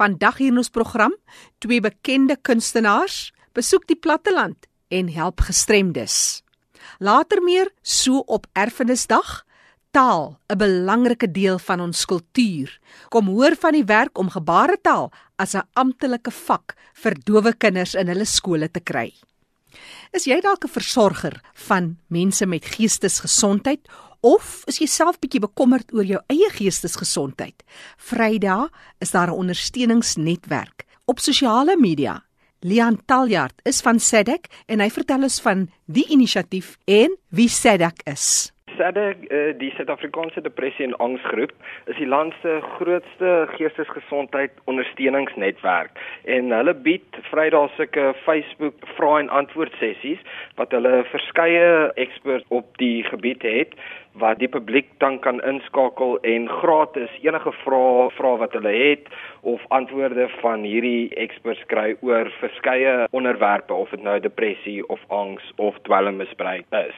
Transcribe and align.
Vandag 0.00 0.38
hier 0.40 0.48
in 0.48 0.56
ons 0.56 0.72
program, 0.72 1.12
twee 1.60 1.82
bekende 1.84 2.38
kunstenaars 2.40 3.34
besoek 3.52 3.84
die 3.90 3.98
platteland 4.00 4.64
en 4.88 5.10
help 5.12 5.42
gestremdes. 5.44 6.40
Later 7.04 7.42
meer 7.44 7.68
so 7.84 8.22
op 8.24 8.46
Erfenisdag, 8.56 9.42
taal 9.92 10.40
'n 10.48 10.56
belangrike 10.56 11.28
deel 11.30 11.58
van 11.58 11.80
ons 11.80 12.04
kultuur. 12.04 12.80
Kom 13.10 13.26
hoor 13.26 13.56
van 13.60 13.72
die 13.72 13.84
werk 13.84 14.18
om 14.18 14.30
gebaretaal 14.30 15.12
as 15.36 15.54
'n 15.54 15.68
amptelike 15.74 16.30
vak 16.30 16.76
vir 16.94 17.14
dowe 17.24 17.52
kinders 17.52 17.94
in 17.94 18.08
hulle 18.08 18.24
skole 18.24 18.70
te 18.70 18.80
kry. 18.80 19.12
Is 20.12 20.24
jy 20.24 20.40
dalk 20.40 20.64
'n 20.64 20.68
versorger 20.68 21.40
van 21.68 21.98
mense 22.08 22.46
met 22.46 22.64
geestesgesondheid 22.64 23.80
of 24.20 24.62
is 24.70 24.80
jy 24.80 24.86
self 24.86 25.18
bietjie 25.20 25.40
bekommerd 25.40 25.92
oor 25.96 26.04
jou 26.04 26.20
eie 26.32 26.50
geestesgesondheid? 26.52 27.64
Vrydag 27.96 28.68
is 29.00 29.10
daar 29.10 29.28
'n 29.28 29.40
ondersteuningsnetwerk 29.42 30.84
op 31.06 31.18
sosiale 31.18 31.76
media. 31.76 32.22
Lian 32.60 32.98
Taljard 33.06 33.60
is 33.64 33.80
van 33.80 33.98
SEDEC 33.98 34.46
en 34.66 34.80
hy 34.80 34.90
vertel 34.90 35.22
ons 35.22 35.40
van 35.40 35.68
die 35.86 36.04
inisiatief 36.12 36.76
en 36.84 37.16
wie 37.28 37.48
SEDEC 37.48 38.02
is. 38.04 38.52
SADC, 38.80 39.16
uh, 39.28 39.52
die 39.58 39.70
Suid-Afrikaanse 39.76 40.40
Depressie 40.40 40.86
en 40.86 40.96
Angsgroep, 41.04 41.52
is 41.90 41.96
die 41.98 42.08
land 42.08 42.34
se 42.42 42.60
grootste 42.76 43.32
geestesgesondheid 43.56 44.56
ondersteuningsnetwerk 44.70 46.00
en 46.36 46.52
hulle 46.54 46.74
bied 46.86 47.20
Vrydag 47.28 47.74
sulke 47.76 48.10
Facebook 48.24 48.86
vra 48.96 49.18
en 49.20 49.32
antwoord 49.42 49.76
sessies 49.82 50.22
wat 50.60 50.72
hulle 50.76 51.02
verskeie 51.10 51.90
eksperts 52.00 52.46
op 52.48 52.72
die 52.82 53.02
gebied 53.10 53.44
het 53.44 53.76
wat 54.18 54.38
die 54.38 54.48
publiek 54.48 54.88
dan 54.98 55.18
kan 55.18 55.40
inskakel 55.46 56.18
en 56.26 56.48
gratis 56.48 57.10
enige 57.22 57.52
vrae 57.62 58.08
vra 58.16 58.36
wat 58.42 58.52
hulle 58.58 58.72
het 58.74 59.06
of 59.40 59.60
antwoorde 59.68 60.28
van 60.40 60.64
hierdie 60.66 61.14
eksperts 61.24 61.62
kry 61.70 61.94
oor 62.06 62.30
verskeie 62.40 63.06
onderwerpe 63.10 63.74
of 63.74 63.90
dit 63.94 64.02
nou 64.02 64.18
depressie 64.20 64.82
of 64.88 65.00
angs 65.08 65.52
of 65.56 65.78
dwelmmisbruik 65.88 66.66
is. 66.82 66.96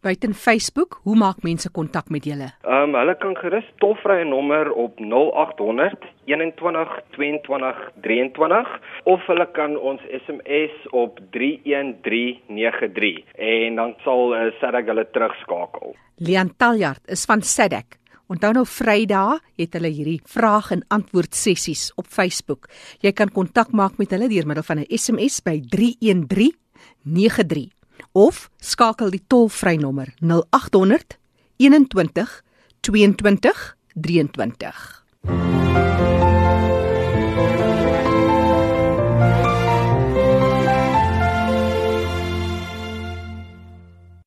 Buiten 0.00 0.34
Facebook, 0.34 1.00
hoe 1.02 1.16
maak 1.16 1.42
mense 1.42 1.70
kontak 1.70 2.08
met 2.10 2.24
julle? 2.24 2.52
Ehm 2.62 2.82
um, 2.92 2.94
hulle 3.00 3.14
kan 3.18 3.36
gerus 3.36 3.68
tolvrye 3.80 4.24
nommer 4.24 4.72
op 4.72 5.00
0800 5.00 5.98
21 6.24 7.00
22 7.16 7.90
23 8.00 8.80
of 9.04 9.26
hulle 9.26 9.46
kan 9.56 9.78
ons 9.78 10.00
SMS 10.24 10.74
op 10.90 11.18
31393 11.30 13.24
en 13.34 13.74
dan 13.80 13.94
sal 14.04 14.34
uh, 14.36 14.40
Sadak 14.60 14.86
hulle 14.86 15.06
terugskakel. 15.10 15.96
Taljard 16.56 17.00
is 17.06 17.24
van 17.24 17.42
Sadak. 17.42 18.02
Onthou 18.32 18.54
nou 18.56 18.62
Vrydag 18.68 19.42
het 19.60 19.74
hulle 19.76 19.90
hierdie 19.92 20.20
vraag 20.24 20.70
en 20.72 20.80
antwoord 20.94 21.36
sessies 21.36 21.90
op 22.00 22.06
Facebook. 22.08 22.70
Jy 23.04 23.12
kan 23.12 23.28
kontak 23.28 23.74
maak 23.76 23.98
met 24.00 24.14
hulle 24.14 24.30
deur 24.32 24.46
middel 24.46 24.64
van 24.64 24.78
'n 24.80 24.88
SMS 24.88 25.42
by 25.42 25.60
31393 25.68 27.68
of 28.12 28.50
skakel 28.60 29.10
die 29.10 29.24
tolvrynommer 29.26 30.14
0800 30.20 31.18
21 31.58 32.42
22 32.80 33.76
23. 33.94 35.02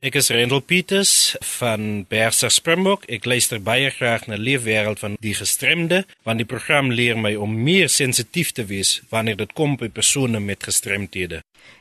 Ek 0.06 0.20
is 0.20 0.28
Rendel 0.30 0.60
Peters 0.62 1.34
van 1.58 2.04
Berser 2.06 2.52
Springbok. 2.54 3.08
Ek 3.10 3.24
luister 3.26 3.58
baie 3.58 3.88
graag 3.90 4.28
na 4.30 4.38
Leefwêreld 4.38 5.00
van 5.02 5.16
die 5.24 5.34
gestremde, 5.34 6.04
want 6.30 6.38
die 6.38 6.46
program 6.46 6.92
leer 6.94 7.18
my 7.18 7.32
om 7.42 7.56
meer 7.66 7.90
sensitief 7.90 8.52
te 8.54 8.68
wees 8.70 9.00
wanneer 9.10 9.40
dit 9.40 9.56
kom 9.58 9.74
by 9.82 9.90
persone 9.90 10.38
met 10.46 10.68
gestremthede. 10.68 11.40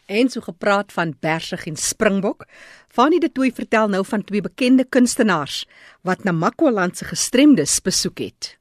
En 0.09 0.33
so 0.33 0.41
gepraat 0.41 0.97
van 0.97 1.13
Bersig 1.21 1.67
en 1.69 1.77
Springbok. 1.77 2.47
Fanie 2.89 3.21
de 3.21 3.29
Tooi 3.29 3.53
vertel 3.53 3.93
nou 3.93 4.01
van 4.09 4.25
twee 4.25 4.41
bekende 4.41 4.89
kunstenaars 4.89 5.67
wat 6.01 6.25
Namakwa-land 6.25 6.97
se 6.97 7.11
gestremdes 7.13 7.77
besoek 7.85 8.25
het. 8.25 8.55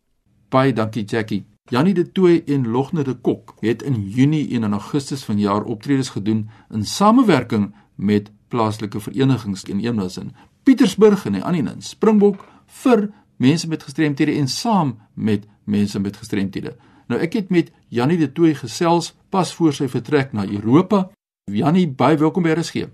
Baie 0.51 0.75
dankie 0.75 1.05
Jackie. 1.07 1.45
Janie 1.71 1.95
de 1.95 2.09
Tooi 2.11 2.41
en 2.51 2.67
Logne 2.67 3.07
de 3.07 3.15
Kok 3.15 3.55
het 3.63 3.87
in 3.87 4.09
Junie 4.11 4.43
en 4.57 4.67
in 4.67 4.75
Augustus 4.75 5.23
vanjaar 5.23 5.63
optredes 5.63 6.11
gedoen 6.19 6.49
in 6.67 6.83
samewerking 6.83 7.71
met 7.95 8.27
plaaslike 8.53 9.01
verenigings 9.01 9.65
in 9.65 9.81
Eemnasin, 9.81 10.31
Pietersburg 10.63 11.25
en 11.25 11.41
Anninen, 11.41 11.81
Springbok 11.81 12.45
vir 12.83 13.09
mense 13.41 13.67
met 13.67 13.83
gestremthede 13.83 14.37
en 14.37 14.47
saam 14.47 14.97
met 15.13 15.47
mense 15.65 15.99
met 15.99 16.17
gestremthede. 16.21 16.75
Nou 17.09 17.19
ek 17.21 17.39
het 17.39 17.51
met 17.51 17.71
Jannie 17.93 18.19
de 18.21 18.29
Tooi 18.31 18.53
gesels 18.55 19.11
pas 19.33 19.49
voor 19.57 19.73
sy 19.75 19.89
vertrek 19.91 20.33
na 20.37 20.45
Europa. 20.45 21.07
Jannie, 21.51 21.87
baie 21.89 22.17
welkom 22.17 22.45
by 22.45 22.53
RSG. 22.55 22.87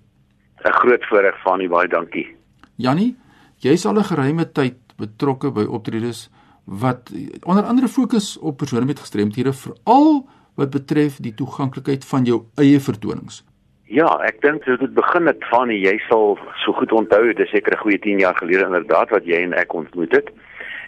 'n 0.60 0.76
Groot 0.82 1.06
voorreg 1.10 1.42
van 1.44 1.62
u, 1.62 1.68
baie 1.70 1.88
dankie. 1.88 2.28
Jannie, 2.76 3.16
jy's 3.58 3.86
al 3.86 4.00
'n 4.00 4.04
geruime 4.04 4.52
tyd 4.52 4.78
betrokke 4.98 5.52
by 5.52 5.64
optredes 5.64 6.30
wat 6.66 7.12
onder 7.44 7.64
andere 7.64 7.88
fokus 7.88 8.38
op 8.38 8.58
persone 8.58 8.86
met 8.86 9.00
gestremthede 9.00 9.54
veral 9.54 10.28
wat 10.56 10.70
betref 10.70 11.18
die 11.18 11.34
toeganklikheid 11.34 12.06
van 12.06 12.26
jou 12.26 12.44
eie 12.56 12.80
vertonings. 12.80 13.44
Ja, 13.90 14.06
ek 14.22 14.44
dink 14.44 14.68
dit 14.70 14.84
het 14.84 14.92
begin 14.94 15.24
met 15.26 15.42
van 15.50 15.72
jy 15.74 15.96
sal 16.04 16.36
so 16.62 16.76
goed 16.78 16.92
onthou, 16.94 17.24
dit 17.32 17.40
is 17.42 17.50
seker 17.50 17.74
'n 17.74 17.82
goeie 17.82 18.00
10 18.00 18.20
jaar 18.20 18.36
gelede 18.38 18.66
inderdaad 18.66 19.10
wat 19.10 19.26
jy 19.26 19.42
en 19.42 19.54
ek 19.54 19.74
ontmoet 19.74 20.12
het. 20.12 20.30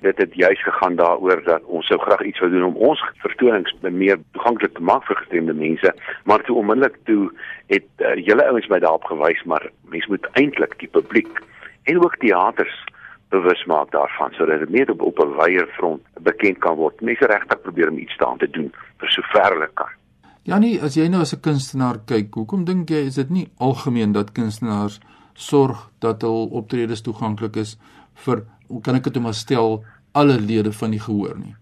Dit 0.02 0.18
het 0.18 0.34
juis 0.34 0.62
gegaan 0.64 0.96
daaroor 0.96 1.42
dat 1.44 1.64
ons 1.66 1.88
sou 1.88 1.98
graag 2.00 2.22
iets 2.22 2.40
wou 2.40 2.52
doen 2.52 2.64
om 2.64 2.76
ons 2.76 3.02
vertonings 3.18 3.74
meer 3.82 4.18
toeganklik 4.34 4.74
te 4.74 4.82
maak 4.82 5.04
vir 5.06 5.16
gestremde 5.16 5.54
mense, 5.54 5.94
maar 6.26 6.44
toe 6.44 6.56
onmiddellik 6.56 6.98
toe 7.06 7.32
het 7.68 7.90
uh, 7.98 8.16
julle 8.16 8.46
ouens 8.46 8.68
my 8.68 8.80
daarop 8.80 9.04
gewys, 9.04 9.44
maar 9.44 9.70
mense 9.90 10.10
moet 10.10 10.28
eintlik 10.34 10.78
die 10.78 10.90
publiek 10.90 11.42
en 11.84 12.04
ook 12.04 12.18
teaters 12.18 12.86
bewus 13.30 13.66
maak 13.66 13.92
daarvan 13.92 14.32
sodat 14.32 14.60
dit 14.60 14.70
meer 14.70 14.92
op, 14.92 15.02
op 15.02 15.20
'n 15.20 15.36
wyeer 15.42 15.68
front 15.68 16.02
bekend 16.22 16.58
kan 16.58 16.76
word. 16.76 17.02
Mense 17.02 17.26
regtig 17.26 17.62
probeer 17.62 17.90
om 17.90 17.98
iets 17.98 18.18
daaraan 18.18 18.38
te 18.38 18.50
doen 18.50 18.74
vir 18.98 19.10
sover 19.10 19.54
hulle 19.54 19.70
kan. 19.74 20.01
Janie, 20.41 20.79
as 20.81 20.96
jy 20.97 21.03
nou 21.06 21.22
as 21.22 21.35
'n 21.35 21.41
kunstenaar 21.46 21.97
kyk, 22.09 22.34
hoekom 22.34 22.66
dink 22.66 22.90
jy 22.90 23.06
is 23.06 23.16
dit 23.16 23.29
nie 23.29 23.52
algemeen 23.59 24.12
dat 24.12 24.34
kunstenaars 24.34 25.00
sorg 25.35 25.91
dat 26.00 26.22
hul 26.22 26.50
optredes 26.50 27.02
toeganklik 27.02 27.56
is 27.56 27.78
vir 28.25 28.41
kan 28.84 28.96
ek 28.96 29.03
dit 29.03 29.22
maar 29.22 29.34
stel 29.34 29.84
alle 30.13 30.40
lede 30.40 30.72
van 30.74 30.91
die 30.91 31.00
gehoor 31.00 31.38
nie? 31.38 31.56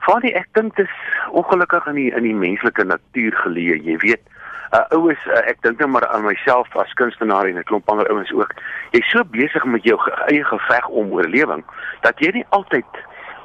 Vader, 0.00 0.34
ek 0.34 0.48
dink 0.52 0.74
dit 0.76 0.86
is 0.86 0.96
ongelukkig 1.30 1.86
in 1.86 1.94
die 1.94 2.10
in 2.10 2.22
die 2.22 2.34
menslike 2.34 2.84
natuur 2.84 3.32
geleë, 3.44 3.78
jy 3.84 3.96
weet. 4.02 4.22
Uh 4.74 4.82
oues, 4.90 5.22
uh, 5.30 5.38
ek 5.46 5.62
dink 5.62 5.78
net 5.78 5.88
maar 5.88 6.06
aan 6.08 6.26
myself 6.26 6.66
as 6.76 6.92
kunstenaar 6.98 7.46
en 7.46 7.58
'n 7.58 7.64
klomp 7.70 7.88
ander 7.88 8.10
ouens 8.10 8.32
ook. 8.32 8.50
Jy's 8.90 9.10
so 9.10 9.22
besig 9.24 9.64
met 9.64 9.84
jou 9.84 9.98
eie 10.26 10.44
geveg 10.44 10.88
om 10.88 11.12
oorlewing 11.12 11.62
dat 12.02 12.18
jy 12.18 12.32
nie 12.32 12.46
altyd 12.50 12.90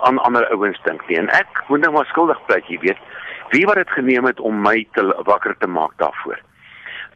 aan 0.02 0.18
ander 0.18 0.50
ouens 0.50 0.82
dink 0.84 1.08
nie. 1.08 1.18
En 1.18 1.30
ek 1.30 1.64
moet 1.68 1.82
nou 1.82 1.92
maar 1.94 2.06
skuldig 2.06 2.46
pleit, 2.46 2.66
jy 2.68 2.80
weet 2.80 2.98
wie 3.50 3.66
wat 3.66 3.76
dit 3.76 3.90
geneem 3.90 4.26
het 4.26 4.40
om 4.40 4.62
my 4.62 4.88
te 4.94 5.04
wakker 5.26 5.58
te 5.58 5.68
maak 5.68 5.98
daarvoor. 5.98 6.40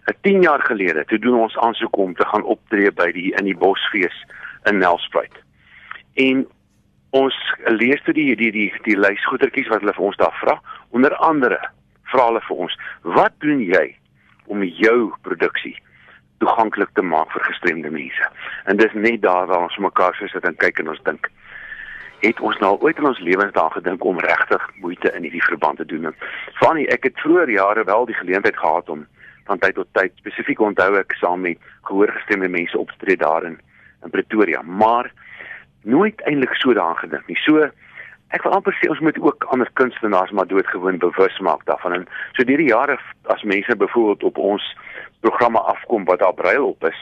'n 0.06 0.18
10 0.22 0.42
jaar 0.42 0.62
gelede, 0.62 1.06
toe 1.06 1.20
doen 1.20 1.40
ons 1.40 1.58
aansoek 1.58 1.98
om 1.98 2.16
te 2.16 2.26
gaan 2.26 2.44
optree 2.44 2.92
by 2.92 3.12
die 3.12 3.32
in 3.40 3.46
die 3.46 3.58
Bosfees 3.58 4.26
in 4.64 4.78
Nelspruit. 4.78 5.36
En 6.14 6.48
ons 7.10 7.36
lees 7.66 8.02
toe 8.04 8.14
die 8.14 8.36
die 8.36 8.52
die 8.52 8.74
die 8.84 8.98
lys 8.98 9.26
goedertjies 9.26 9.70
wat 9.72 9.80
hulle 9.80 9.94
vir 9.94 10.08
ons 10.10 10.18
daar 10.18 10.38
vra. 10.42 10.62
Onder 10.90 11.16
andere 11.16 11.60
vra 12.12 12.26
hulle 12.26 12.42
vir 12.48 12.58
ons: 12.66 12.78
"Wat 13.02 13.34
doen 13.40 13.62
jy 13.62 13.96
om 14.46 14.64
jou 14.64 15.14
produksie 15.22 15.78
toeganklik 16.38 16.90
te 16.94 17.02
maak 17.02 17.32
vir 17.32 17.44
gestremde 17.44 17.90
mense?" 17.90 18.30
En 18.66 18.78
dis 18.78 18.94
net 18.94 19.22
daar 19.22 19.48
waar 19.48 19.64
ons 19.70 19.78
mekaar 19.78 20.16
sit 20.16 20.44
en 20.44 20.56
kyk 20.56 20.80
en 20.80 20.90
ons 20.90 21.04
dink, 21.04 21.30
het 22.24 22.40
ons 22.40 22.58
nou 22.64 22.78
ooit 22.80 22.98
in 22.98 23.10
ons 23.10 23.20
lewens 23.20 23.54
daar 23.54 23.72
gedink 23.72 24.04
om 24.04 24.20
regtig 24.20 24.70
moeite 24.82 25.12
in 25.12 25.26
hierdie 25.28 25.44
verband 25.44 25.78
te 25.78 25.86
doen. 25.86 26.14
Fanny, 26.62 26.86
ek 26.96 27.10
het 27.10 27.20
vroeër 27.20 27.52
jare 27.52 27.84
wel 27.84 28.06
die 28.06 28.16
geleentheid 28.16 28.58
gehad 28.58 28.90
om 28.90 29.06
van 29.48 29.60
tyd 29.60 29.76
tot 29.76 29.90
tyd 29.92 30.16
spesifiek 30.22 30.62
onthou 30.64 30.94
ek 31.00 31.16
saam 31.20 31.44
met 31.44 31.60
gehoorgestemde 31.90 32.48
mense 32.48 32.80
optree 32.80 33.20
daar 33.20 33.44
in 33.44 33.60
Pretoria, 34.12 34.62
maar 34.62 35.12
nooit 35.84 36.22
eintlik 36.22 36.56
so 36.60 36.74
daaraan 36.74 37.02
gedink 37.02 37.28
nie. 37.28 37.40
So 37.44 37.68
ek 38.34 38.46
wil 38.46 38.56
amper 38.56 38.76
sê 38.80 38.90
ons 38.90 39.04
moet 39.04 39.20
ook 39.20 39.44
ander 39.54 39.70
kunstenaars 39.80 40.32
maar 40.32 40.48
doodgewoon 40.48 40.98
bewus 41.04 41.40
maak 41.40 41.66
daarvan. 41.68 42.00
En 42.00 42.08
so 42.38 42.48
deur 42.48 42.64
die 42.64 42.72
jare 42.72 42.98
as 43.36 43.44
mense 43.44 43.76
byvoorbeeld 43.76 44.24
op 44.32 44.38
ons 44.38 44.70
programme 45.20 45.60
afkom 45.60 46.08
wat 46.08 46.24
daar 46.24 46.36
brail 46.40 46.72
op 46.72 46.88
is, 46.88 47.00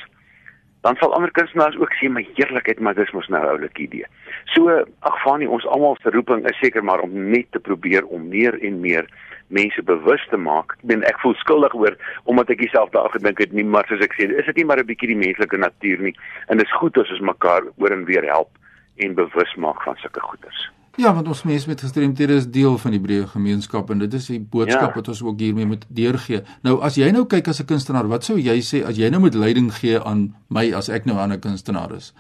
dan 0.82 0.96
sal 0.96 1.14
ander 1.14 1.32
kunstenaars 1.32 1.78
ook 1.78 1.94
sê 2.00 2.10
my 2.10 2.24
heerlikheid 2.36 2.80
maar 2.80 2.96
dis 2.98 3.12
mos 3.12 3.28
nou 3.28 3.42
'n 3.42 3.50
oulike 3.54 3.82
idee. 3.82 4.06
So 4.54 4.70
ag 5.00 5.22
Fanie, 5.24 5.50
ons 5.50 5.66
almal 5.66 5.98
se 6.02 6.10
roeping 6.10 6.50
is 6.50 6.58
seker 6.60 6.84
maar 6.84 7.00
om 7.00 7.30
net 7.30 7.52
te 7.52 7.60
probeer 7.60 8.06
om 8.06 8.28
meer 8.28 8.58
en 8.62 8.80
meer 8.80 9.06
mense 9.48 9.84
bewus 9.84 10.28
te 10.30 10.38
maak. 10.38 10.72
Ek 10.72 10.88
ben 10.88 11.04
ek 11.04 11.20
voel 11.20 11.34
skuldig 11.34 11.74
oor 11.74 11.98
omdat 12.24 12.50
ek 12.50 12.70
self 12.72 12.90
daar 12.90 13.10
gedink 13.10 13.38
het 13.38 13.52
nie, 13.52 13.64
maar 13.64 13.86
soos 13.88 14.02
ek 14.02 14.14
sê, 14.14 14.30
is 14.32 14.46
dit 14.46 14.56
nie 14.56 14.66
maar 14.66 14.80
'n 14.80 14.86
bietjie 14.86 15.14
die 15.14 15.24
menslike 15.28 15.58
natuur 15.58 16.00
nie 16.00 16.16
en 16.48 16.58
dit 16.58 16.66
is 16.66 16.80
goed 16.80 16.98
as 16.98 17.12
ons 17.12 17.20
mekaar 17.20 17.64
oor 17.78 17.92
en 17.92 18.06
weer 18.06 18.24
help 18.24 18.50
en 18.98 19.16
bewus 19.16 19.56
maak 19.56 19.82
van 19.84 19.96
sulke 19.96 20.20
goeders. 20.20 20.70
Ja, 21.00 21.14
want 21.14 21.28
ons 21.28 21.44
mense 21.48 21.70
met 21.70 21.80
gestremthede 21.80 22.36
is 22.36 22.50
deel 22.52 22.78
van 22.78 22.92
die 22.92 23.00
breë 23.00 23.28
gemeenskap 23.32 23.90
en 23.94 24.02
dit 24.04 24.14
is 24.14 24.26
die 24.28 24.42
boodskap 24.42 24.90
ja. 24.90 24.96
wat 24.96 25.08
ons 25.08 25.22
ook 25.24 25.40
hiermee 25.40 25.66
moet 25.66 25.86
deurgee. 25.88 26.42
Nou 26.68 26.82
as 26.84 26.98
jy 27.00 27.08
nou 27.16 27.24
kyk 27.32 27.48
as 27.48 27.62
'n 27.62 27.70
kunstenaar, 27.70 28.10
wat 28.12 28.28
sou 28.28 28.36
jy 28.36 28.60
sê 28.60 28.84
as 28.84 28.98
jy 29.00 29.10
nou 29.10 29.22
moet 29.22 29.34
leiding 29.34 29.72
gee 29.72 30.00
aan 30.00 30.36
my 30.50 30.74
as 30.76 30.90
ek 30.90 31.06
nou 31.06 31.16
'n 31.16 31.24
ander 31.24 31.40
kunstenaar 31.40 31.96
is? 31.96 32.14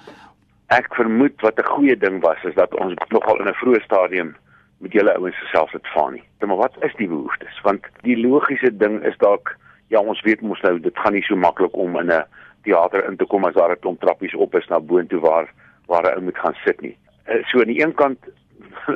Ek 0.70 0.88
vermoed 0.96 1.36
wat 1.42 1.60
'n 1.60 1.68
goeie 1.68 1.98
ding 1.98 2.22
was 2.22 2.38
is 2.44 2.56
dat 2.56 2.74
ons 2.80 2.96
nogal 3.10 3.42
in 3.42 3.48
'n 3.48 3.60
vroeë 3.60 3.84
stadium 3.84 4.36
met 4.80 4.92
julle 4.92 5.14
ouens 5.18 5.36
gesels 5.36 5.72
het 5.72 5.88
van 5.94 6.14
nie. 6.14 6.24
Maar 6.40 6.58
wat 6.58 6.76
is 6.82 6.96
die 6.98 7.08
behoeftes? 7.08 7.62
Want 7.64 7.82
die 8.02 8.18
logiese 8.18 8.78
ding 8.78 9.04
is 9.04 9.18
dalk 9.18 9.58
ja, 9.90 10.00
ons 10.00 10.22
weet 10.22 10.42
mos 10.42 10.62
nou 10.62 10.80
dit 10.80 10.98
gaan 10.98 11.14
nie 11.14 11.24
so 11.28 11.36
maklik 11.36 11.76
om 11.76 12.00
in 12.00 12.12
'n 12.12 12.24
teater 12.64 13.06
in 13.10 13.18
te 13.18 13.26
kom 13.26 13.46
as 13.46 13.54
daar 13.54 13.72
'n 13.72 13.80
klomp 13.80 14.00
trappies 14.00 14.36
op 14.36 14.56
is 14.56 14.68
na 14.68 14.80
boontoe 14.80 15.20
waar 15.20 15.48
waar 15.88 16.04
'n 16.04 16.16
ou 16.16 16.22
moet 16.22 16.38
gaan 16.38 16.56
sit 16.66 16.82
nie. 16.82 16.98
Uh, 17.28 17.44
so 17.46 17.60
aan 17.60 17.68
die 17.68 17.84
een 17.84 17.94
kant 17.94 18.20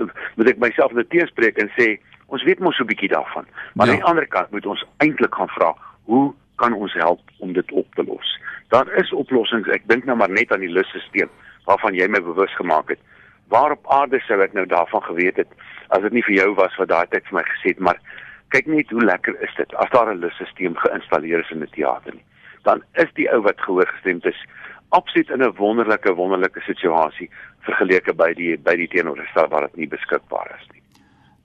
moet 0.35 0.49
ek 0.49 0.57
myself 0.57 0.91
net 0.91 1.09
teenspreek 1.09 1.57
en 1.57 1.71
sê 1.77 1.95
ons 2.27 2.43
weet 2.43 2.59
mos 2.59 2.75
so 2.75 2.83
'n 2.83 2.87
bietjie 2.87 3.09
daarvan. 3.09 3.45
Maar 3.73 3.87
ja. 3.87 3.91
aan 3.91 3.99
die 3.99 4.09
ander 4.11 4.27
kant 4.27 4.51
moet 4.51 4.65
ons 4.65 4.85
eintlik 4.97 5.35
gaan 5.35 5.51
vra, 5.57 5.75
hoe 6.05 6.33
kan 6.55 6.73
ons 6.73 6.93
help 6.93 7.21
om 7.39 7.53
dit 7.53 7.71
op 7.71 7.95
te 7.95 8.03
los? 8.03 8.39
Daar 8.69 8.87
is 8.97 9.13
oplossings. 9.13 9.67
Ek 9.67 9.87
dink 9.87 10.05
nou 10.05 10.17
maar 10.17 10.29
net 10.29 10.51
aan 10.51 10.65
die 10.65 10.71
lusstelsel 10.71 11.29
waarvan 11.65 11.93
jy 11.93 12.07
my 12.07 12.21
bewus 12.21 12.55
gemaak 12.55 12.89
het. 12.89 12.99
Waar 13.47 13.71
op 13.71 13.87
aarde 13.93 14.19
sou 14.25 14.41
ek 14.41 14.53
nou 14.53 14.65
daarvan 14.65 15.03
geweet 15.03 15.37
het 15.37 15.51
as 15.93 16.01
dit 16.01 16.11
nie 16.11 16.23
vir 16.23 16.35
jou 16.35 16.53
was 16.55 16.75
wat 16.81 16.89
daai 16.89 17.07
tyd 17.09 17.25
vir 17.29 17.39
my 17.39 17.45
gesê 17.45 17.73
het, 17.73 17.79
maar 17.79 17.99
kyk 18.49 18.67
net 18.67 18.89
hoe 18.89 19.03
lekker 19.05 19.37
is 19.41 19.53
dit 19.57 19.75
as 19.75 19.89
daar 19.89 20.13
'n 20.13 20.19
lusstelsel 20.19 20.73
geïnstalleer 20.73 21.39
is 21.39 21.51
in 21.51 21.61
'n 21.61 21.73
teater 21.77 22.13
nie. 22.13 22.25
Dan 22.63 22.83
is 22.93 23.11
die 23.13 23.29
ou 23.31 23.41
wat 23.41 23.61
gehoor 23.61 23.87
gestemd 23.87 24.25
is 24.25 24.45
absoluut 24.89 25.29
in 25.29 25.43
'n 25.43 25.55
wonderlike 25.55 26.13
wonderlike 26.13 26.61
situasie 26.61 27.29
vergeleke 27.67 28.13
by 28.13 28.31
die 28.37 28.55
by 28.57 28.75
die 28.79 28.87
teenoorgestel 28.91 29.49
waar 29.51 29.67
dit 29.67 29.83
nie 29.83 29.91
beskikbaar 29.91 30.51
is 30.57 30.67
nie. 30.73 30.81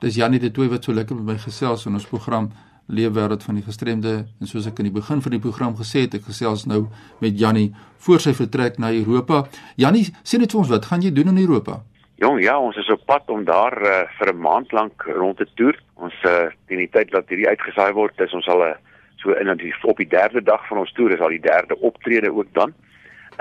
Dis 0.00 0.16
Janie 0.16 0.40
de 0.40 0.50
Tooi 0.50 0.68
wat 0.68 0.84
so 0.84 0.92
lekker 0.96 1.16
met 1.16 1.34
my 1.34 1.38
gesels 1.38 1.86
in 1.86 1.98
ons 1.98 2.08
program 2.08 2.50
Leefwêreld 2.90 3.44
van 3.46 3.54
die 3.54 3.62
gestremde 3.62 4.14
en 4.40 4.50
soos 4.50 4.66
ek 4.66 4.80
in 4.82 4.88
die 4.88 4.96
begin 4.96 5.20
van 5.22 5.34
die 5.36 5.42
program 5.42 5.76
gesê 5.78 6.06
het, 6.06 6.16
ek 6.18 6.26
gesels 6.26 6.66
nou 6.66 6.88
met 7.20 7.38
Janie 7.38 7.70
voor 8.06 8.18
sy 8.24 8.32
vertrek 8.34 8.80
na 8.82 8.90
Europa. 8.90 9.44
Janie, 9.78 10.08
sê 10.26 10.40
net 10.40 10.50
vir 10.50 10.64
ons 10.64 10.72
wat 10.72 10.88
gaan 10.90 11.04
jy 11.04 11.12
doen 11.14 11.30
in 11.30 11.38
Europa? 11.44 11.78
Jong, 12.20 12.40
ja, 12.42 12.58
ons 12.58 12.76
is 12.76 12.90
op 12.92 13.04
pad 13.06 13.30
om 13.32 13.46
daar 13.48 13.76
uh, 13.80 14.02
vir 14.18 14.32
'n 14.32 14.42
maand 14.42 14.72
lank 14.72 15.06
rond 15.06 15.36
te 15.38 15.46
toer. 15.54 15.78
Ons 15.94 16.16
uh, 16.26 16.50
teen 16.66 16.82
die 16.82 16.90
tyd 16.90 17.12
dat 17.14 17.28
hierdie 17.28 17.48
uitgesaai 17.48 17.92
word, 17.92 18.20
is 18.20 18.34
ons 18.34 18.48
al 18.48 18.64
'n 18.64 18.74
uh, 18.74 18.78
so 19.22 19.32
in 19.36 19.48
op 19.82 19.96
die 19.96 20.08
derde 20.08 20.42
dag 20.42 20.66
van 20.68 20.78
ons 20.78 20.92
toer 20.92 21.12
is 21.12 21.20
al 21.20 21.28
die 21.28 21.44
derde 21.44 21.76
optrede 21.78 22.32
ook 22.32 22.48
dan. 22.52 22.74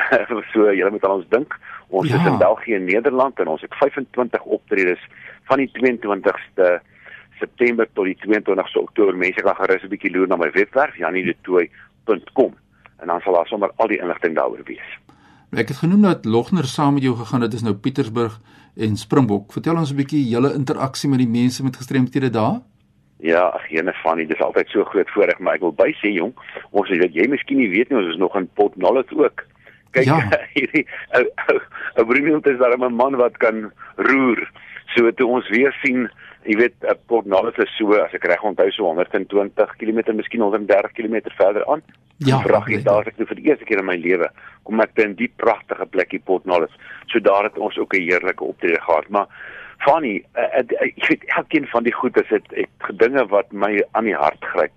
so 0.53 0.73
julle 0.73 0.91
moet 0.91 1.05
aan 1.05 1.19
ons 1.19 1.29
dink. 1.29 1.55
Ons 1.89 2.09
ja. 2.09 2.19
is 2.19 2.25
in 2.25 2.37
België 2.37 2.75
en 2.75 2.85
Nederland 2.85 3.39
en 3.39 3.47
ons 3.47 3.61
het 3.61 3.73
25 3.81 4.43
optredes 4.43 5.01
van 5.49 5.57
die 5.57 5.69
22ste 5.73 6.79
September 7.39 7.87
tot 7.93 8.05
die 8.05 8.17
22ste 8.23 8.81
Oktober. 8.81 9.17
Mense 9.17 9.41
kan 9.41 9.55
gerus 9.55 9.83
'n 9.83 9.93
bietjie 9.93 10.11
loer 10.11 10.27
na 10.27 10.35
my 10.35 10.51
webwerf 10.51 10.95
janidetoy.com 10.97 12.55
en 12.99 13.07
dan 13.07 13.21
sal 13.21 13.33
daar 13.33 13.47
sommer 13.47 13.71
al 13.75 13.87
die 13.87 14.01
inligting 14.01 14.35
daaroor 14.35 14.63
wees. 14.65 14.89
Ek 15.51 15.67
het 15.67 15.77
genoem 15.77 16.01
dat 16.01 16.25
Logner 16.25 16.65
saam 16.65 16.93
met 16.93 17.03
jou 17.03 17.15
gegaan 17.15 17.41
het. 17.41 17.51
Dit 17.51 17.59
is 17.59 17.65
nou 17.65 17.75
Pietersburg 17.75 18.39
en 18.77 18.97
Springbok. 18.97 19.51
Vertel 19.51 19.77
ons 19.77 19.91
'n 19.91 19.95
bietjie 19.95 20.29
julle 20.29 20.53
interaksie 20.53 21.09
met 21.09 21.19
die 21.19 21.27
mense 21.27 21.63
met 21.63 21.75
gestremthede 21.75 22.29
daar. 22.29 22.61
Ja, 23.17 23.41
ag 23.51 23.67
jene 23.67 23.93
van 24.03 24.17
nie, 24.17 24.27
dis 24.27 24.39
altyd 24.39 24.67
so 24.67 24.83
groot 24.83 25.09
voorreg, 25.09 25.39
maar 25.39 25.53
ek 25.53 25.61
wil 25.65 25.73
by 25.73 25.91
sê 25.99 26.07
jong, 26.15 26.33
ons 26.71 26.89
weet 26.89 27.13
jy 27.13 27.27
miskien 27.27 27.57
nie 27.57 27.69
weet 27.69 27.89
nie, 27.89 27.97
ons 27.97 28.13
is 28.13 28.19
nog 28.21 28.35
in 28.35 28.47
Port 28.53 28.77
Nolloth 28.79 29.11
ook. 29.11 29.43
Kyk 29.91 30.05
ja. 30.05 30.19
hierdie 30.55 30.85
ou 31.17 31.25
ou 31.97 32.05
Bruno 32.05 32.39
is 32.43 32.59
daar 32.59 32.77
'n 32.77 32.95
man 32.95 33.15
wat 33.15 33.37
kan 33.37 33.71
roer. 33.95 34.49
So 34.95 35.11
toe 35.11 35.27
ons 35.27 35.49
weer 35.49 35.73
sien, 35.83 36.09
jy 36.43 36.55
weet, 36.57 36.75
Port 37.05 37.25
Nolloth 37.25 37.59
is 37.59 37.77
so 37.77 37.93
as 37.93 38.13
ek 38.13 38.25
reg 38.25 38.43
onthou 38.43 38.71
so 38.71 38.83
120 38.83 39.75
km, 39.77 40.15
miskien 40.15 40.41
130 40.41 40.91
km 40.91 41.21
verder 41.37 41.65
aan. 41.65 41.83
Ja, 42.17 42.41
pragtig. 42.41 42.83
Daar 42.83 43.07
ek 43.07 43.17
nou 43.17 43.27
vir 43.27 43.35
die 43.35 43.49
eerste 43.49 43.65
keer 43.65 43.79
in 43.79 43.85
my 43.85 43.95
lewe 43.95 44.29
kom 44.63 44.81
ek 44.81 44.97
in 44.99 45.15
die 45.15 45.29
pragtige 45.39 45.85
plekkie 45.85 46.19
Port 46.19 46.45
Nolloth. 46.45 46.73
So 47.07 47.19
daar 47.19 47.43
het 47.43 47.57
ons 47.57 47.77
ook 47.77 47.93
'n 47.93 48.01
heerlike 48.01 48.43
optrede 48.43 48.81
gehad, 48.81 49.09
maar 49.09 49.27
funny, 49.85 50.23
ek 50.33 50.73
weet 51.07 51.23
elkeen 51.37 51.67
van 51.67 51.83
die 51.83 51.93
goed 51.93 52.17
is 52.17 52.27
dit 52.29 52.67
gedinge 52.77 53.25
wat 53.27 53.51
my 53.51 53.83
aan 53.91 54.05
die 54.05 54.15
hart 54.15 54.43
gryp. 54.53 54.73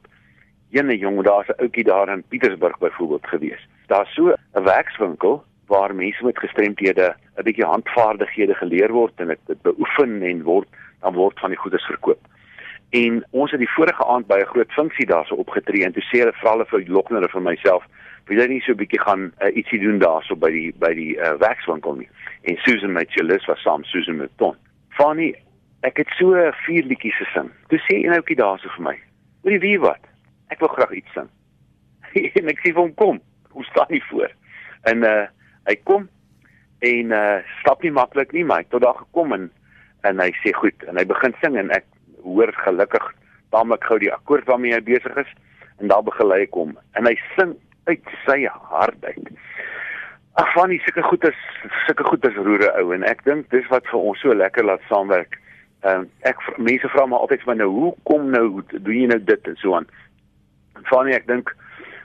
Ene 0.71 0.97
jong, 0.99 1.23
daar's 1.23 1.49
'n 1.49 1.61
ouetjie 1.63 1.85
daar 1.85 2.09
in 2.09 2.25
Pietersburg 2.29 2.79
byvoorbeeld 2.79 3.27
gewees. 3.27 3.69
Daar's 3.93 4.15
so 4.15 4.33
'n 4.33 4.65
werkswinkel 4.65 5.45
waar 5.67 5.95
mense 5.95 6.25
met 6.25 6.39
gestremthede 6.39 7.15
'n 7.37 7.43
bietjie 7.43 7.65
handvaardighede 7.65 8.55
geleer 8.55 8.93
word 8.93 9.13
en 9.17 9.27
dit 9.27 9.63
beoefen 9.63 10.23
en 10.23 10.43
word 10.43 10.69
dan 11.01 11.15
word 11.15 11.41
van 11.41 11.51
die 11.51 11.59
goederes 11.59 11.87
verkoop. 11.87 12.23
En 12.91 13.25
ons 13.31 13.51
het 13.51 13.61
die 13.61 13.75
vorige 13.77 14.05
aand 14.05 14.27
by 14.27 14.39
'n 14.39 14.53
groot 14.53 14.73
funksie 14.73 15.07
daarso 15.07 15.35
opgetree 15.35 15.85
en 15.85 15.93
toe 15.93 16.03
sê 16.03 16.19
hulle 16.19 16.33
vra 16.33 16.51
hulle 16.51 16.65
vir 16.65 16.85
Lochner 16.87 17.23
en 17.23 17.29
vir 17.29 17.43
myself, 17.43 17.85
"Wil 18.27 18.39
jy 18.39 18.47
nie 18.47 18.61
so 18.61 18.73
'n 18.73 18.77
bietjie 18.77 19.01
gaan 19.01 19.33
uh, 19.41 19.57
ietsie 19.57 19.81
doen 19.81 19.99
daarso 19.99 20.37
by 20.37 20.51
die 20.51 20.73
by 20.79 20.95
die 20.95 21.17
uh, 21.17 21.35
werkswinkel 21.39 21.95
nie?" 21.95 22.09
En 22.43 22.57
Susan 22.57 22.93
met 22.93 23.13
jou 23.13 23.27
lus 23.27 23.45
was 23.47 23.63
saam 23.63 23.85
Susan 23.85 24.17
met 24.17 24.31
Ton. 24.37 24.57
Fanny, 24.89 25.35
ek 25.81 25.97
het 25.97 26.09
so 26.19 26.53
vier 26.67 26.85
liedjies 26.85 27.17
gesing. 27.17 27.51
Toe 27.69 27.79
sê 27.79 27.95
een 27.97 28.13
ouetjie 28.13 28.37
daarso 28.37 28.69
vir 28.69 28.83
my, 28.83 28.99
"Wil 29.43 29.53
jy 29.53 29.59
weet 29.59 29.81
wat? 29.81 30.05
Ek 30.49 30.59
wil 30.59 30.69
graag 30.69 30.93
iets 30.93 31.13
sing." 31.13 31.29
en 32.41 32.49
ek 32.49 32.59
sê 32.59 32.73
vir 32.73 32.83
hom, 32.83 32.95
"Kom, 32.95 33.21
hoe 33.53 33.65
staan 33.71 33.91
jy 33.95 34.03
voor?" 34.11 34.31
En 34.83 35.05
uh 35.07 35.27
hy 35.69 35.77
kom 35.87 36.09
en 36.83 37.13
uh 37.15 37.39
stap 37.61 37.83
nie 37.83 37.95
maklik 37.95 38.33
nie, 38.33 38.45
maar 38.45 38.65
hy 38.65 38.71
tot 38.71 38.83
daar 38.83 38.99
gekom 38.99 39.33
en 39.33 39.51
en 40.03 40.21
hy 40.21 40.31
sê 40.43 40.53
goed 40.59 40.87
en 40.91 40.99
hy 40.99 41.05
begin 41.07 41.35
sing 41.41 41.57
en 41.59 41.71
ek 41.71 41.87
hoor 42.27 42.51
gelukkig 42.65 43.05
taamlik 43.55 43.85
gou 43.87 43.99
die 44.03 44.13
akkoord 44.13 44.49
waarmee 44.51 44.75
hy 44.75 44.81
besig 44.87 45.17
is 45.23 45.31
en 45.79 45.93
daar 45.93 46.03
begelei 46.07 46.47
kom 46.51 46.75
en 46.99 47.07
hy 47.07 47.15
sing 47.37 47.55
uit 47.91 48.11
sy 48.27 48.45
hart 48.47 49.05
uit. 49.05 49.31
Ag 50.41 50.53
van 50.55 50.71
die 50.73 50.81
sulke 50.85 51.03
goed 51.07 51.25
is 51.29 51.39
sulke 51.87 52.07
goed 52.09 52.27
is 52.29 52.39
roere 52.39 52.71
ou 52.81 52.93
en 52.97 53.07
ek 53.07 53.25
dink 53.27 53.51
dis 53.55 53.67
wat 53.73 53.87
vir 53.91 54.01
ons 54.01 54.23
so 54.23 54.35
lekker 54.35 54.65
laat 54.65 54.85
saamwerk. 54.91 55.39
Ehm 55.83 56.05
um, 56.05 56.07
ek 56.29 56.41
mense 56.59 56.89
vra 56.95 57.07
maar 57.07 57.27
altyd 57.27 57.45
my 57.47 57.59
nou 57.59 57.69
hoe 57.75 57.91
kom 58.09 58.31
nou 58.31 58.63
doen 58.73 58.95
jy 58.97 59.09
nou 59.11 59.19
dit 59.19 59.51
en 59.51 59.59
so 59.61 59.77
aan. 59.77 59.89
Van 60.91 61.11
ek 61.11 61.27
dink 61.29 61.53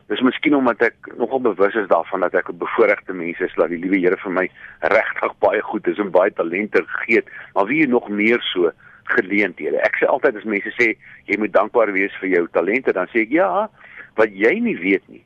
dis 0.07 0.24
miskien 0.24 0.56
omdat 0.56 0.81
ek 0.88 1.09
nogal 1.19 1.42
bewus 1.44 1.75
is 1.75 1.88
daarvan 1.92 2.24
dat 2.24 2.33
ek 2.33 2.50
'n 2.50 2.57
bevoorregte 2.57 3.13
mens 3.13 3.39
is 3.39 3.54
dat 3.56 3.69
die 3.69 3.80
liewe 3.80 4.00
Here 4.00 4.18
vir 4.18 4.31
my 4.31 4.50
regtig 4.81 5.33
baie 5.39 5.62
goed 5.62 5.88
is 5.88 5.98
en 6.00 6.12
baie 6.12 6.33
talente 6.33 6.83
gegee 6.86 7.15
het, 7.15 7.30
maar 7.54 7.65
wie 7.65 7.88
nog 7.88 8.09
meer 8.09 8.42
so 8.42 8.71
geleenthede. 9.04 9.77
Ek 9.81 9.95
sê 10.00 10.06
altyd 10.07 10.36
as 10.36 10.44
mense 10.44 10.71
sê 10.80 10.95
jy 11.25 11.38
moet 11.38 11.54
dankbaar 11.54 11.92
wees 11.92 12.15
vir 12.19 12.30
jou 12.30 12.48
talente, 12.51 12.94
dan 12.94 13.07
sê 13.07 13.21
ek 13.21 13.31
ja, 13.31 13.69
wat 14.16 14.30
jy 14.31 14.59
nie 14.59 14.78
weet 14.78 15.07
nie 15.07 15.23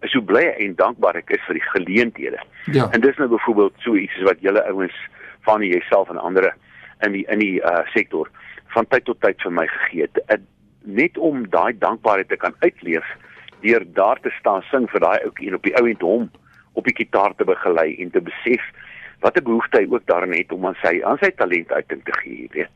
is 0.00 0.12
hoe 0.16 0.22
bly 0.24 0.44
en 0.64 0.74
dankbaar 0.74 1.18
ek 1.20 1.32
is 1.36 1.42
vir 1.46 1.58
die 1.58 1.68
geleenthede. 1.74 2.38
Ja. 2.72 2.88
En 2.92 3.02
dis 3.04 3.16
nou 3.20 3.28
byvoorbeeld 3.28 3.74
so 3.84 3.96
iets 3.96 4.16
wat 4.24 4.40
julle 4.40 4.62
ouens 4.70 4.96
van 5.48 5.64
jouself 5.64 6.10
en 6.12 6.20
ander 6.20 6.48
in 7.04 7.12
die 7.12 7.24
in 7.32 7.42
die 7.42 7.60
uh, 7.60 7.82
sektor 7.94 8.30
van 8.74 8.86
tyd 8.88 9.04
tot 9.04 9.20
tyd 9.20 9.40
vir 9.44 9.52
my 9.52 9.66
gegee 9.66 10.08
het. 10.08 10.40
Net 10.84 11.18
om 11.18 11.44
daai 11.52 11.76
dankbaarheid 11.78 12.28
te 12.28 12.40
kan 12.40 12.56
uitleef 12.64 13.04
deur 13.62 13.84
daar 13.94 14.20
te 14.20 14.30
staan 14.38 14.62
sing 14.70 14.88
vir 14.90 15.00
daai 15.00 15.18
ouetjie 15.24 15.48
en 15.48 15.58
op 15.58 15.66
die 15.66 15.76
ou 15.78 15.86
end 15.88 16.02
hom 16.02 16.30
op 16.72 16.84
die 16.84 16.96
gitaar 16.96 17.34
te 17.36 17.44
begelei 17.44 17.94
en 18.02 18.10
te 18.10 18.20
besef 18.20 18.62
wat 19.20 19.36
'n 19.36 19.44
behoefte 19.44 19.78
hy 19.78 19.86
ook 19.90 20.06
daarin 20.06 20.32
het 20.32 20.52
om 20.52 20.66
aan 20.66 20.78
sy 20.82 21.00
aan 21.04 21.18
sy 21.20 21.30
talent 21.30 21.72
uiting 21.72 22.04
te 22.04 22.12
gee, 22.22 22.48
weet. 22.52 22.70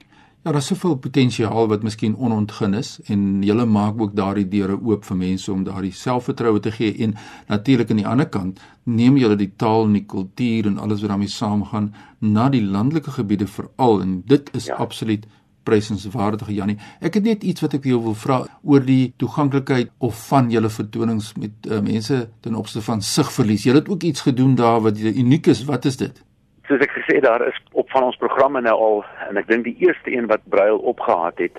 Ja, 0.44 0.52
daar 0.52 0.60
is 0.60 0.66
soveel 0.66 0.96
potensiaal 0.96 1.68
wat 1.68 1.82
miskien 1.82 2.16
onontgin 2.16 2.74
is 2.74 3.00
en 3.08 3.42
julle 3.42 3.64
maak 3.64 4.00
ook 4.00 4.14
daardie 4.14 4.48
deure 4.48 4.76
oop 4.76 5.04
vir 5.04 5.16
mense 5.16 5.52
om 5.52 5.62
daardie 5.64 5.92
selfvertroue 5.92 6.60
te 6.60 6.70
gee 6.70 6.92
en 7.04 7.14
natuurlik 7.48 7.90
aan 7.90 8.02
die 8.02 8.06
ander 8.06 8.28
kant 8.28 8.60
neem 8.82 9.16
julle 9.16 9.36
die 9.36 9.52
taal 9.56 9.84
en 9.84 9.92
die 9.92 10.04
kultuur 10.04 10.66
en 10.66 10.78
alles 10.78 11.00
wat 11.00 11.14
daarmee 11.14 11.32
saamgaan 11.32 11.94
na 12.18 12.48
die 12.48 12.62
landelike 12.62 13.10
gebiede 13.10 13.46
veral 13.46 14.02
en 14.02 14.22
dit 14.26 14.50
is 14.54 14.66
ja. 14.66 14.74
absoluut 14.74 15.24
prysenswaardige 15.64 16.54
Jannie. 16.54 16.78
Ek 17.00 17.14
het 17.14 17.24
net 17.24 17.42
iets 17.42 17.64
wat 17.64 17.74
ek 17.74 17.88
jou 17.88 18.00
wil 18.02 18.14
vra 18.14 18.42
oor 18.62 18.84
die 18.84 19.14
toeganklikheid 19.16 19.90
of 19.98 20.20
van 20.28 20.50
julle 20.50 20.70
vertonings 20.70 21.32
met 21.40 21.66
uh, 21.70 21.80
mense 21.80 22.28
ten 22.40 22.54
opsigte 22.54 22.84
van 22.84 23.02
sigverlies. 23.02 23.64
Julle 23.64 23.82
het 23.82 23.88
ook 23.88 24.02
iets 24.02 24.20
gedoen 24.28 24.54
daar 24.54 24.80
wat 24.80 24.98
uniek 24.98 25.46
is. 25.46 25.64
Wat 25.64 25.84
is 25.84 25.96
dit? 25.96 26.24
soos 26.68 26.80
ek 26.84 26.94
gesê 26.96 27.20
daar 27.20 27.42
is 27.46 27.56
op 27.72 27.90
van 27.92 28.06
ons 28.08 28.16
programme 28.16 28.60
nou 28.64 28.74
al 28.86 29.02
en 29.28 29.40
ek 29.40 29.48
dink 29.50 29.66
die 29.68 29.76
eerste 29.84 30.12
een 30.12 30.28
wat 30.30 30.44
Braille 30.48 30.78
opgehaat 30.92 31.40
het. 31.42 31.58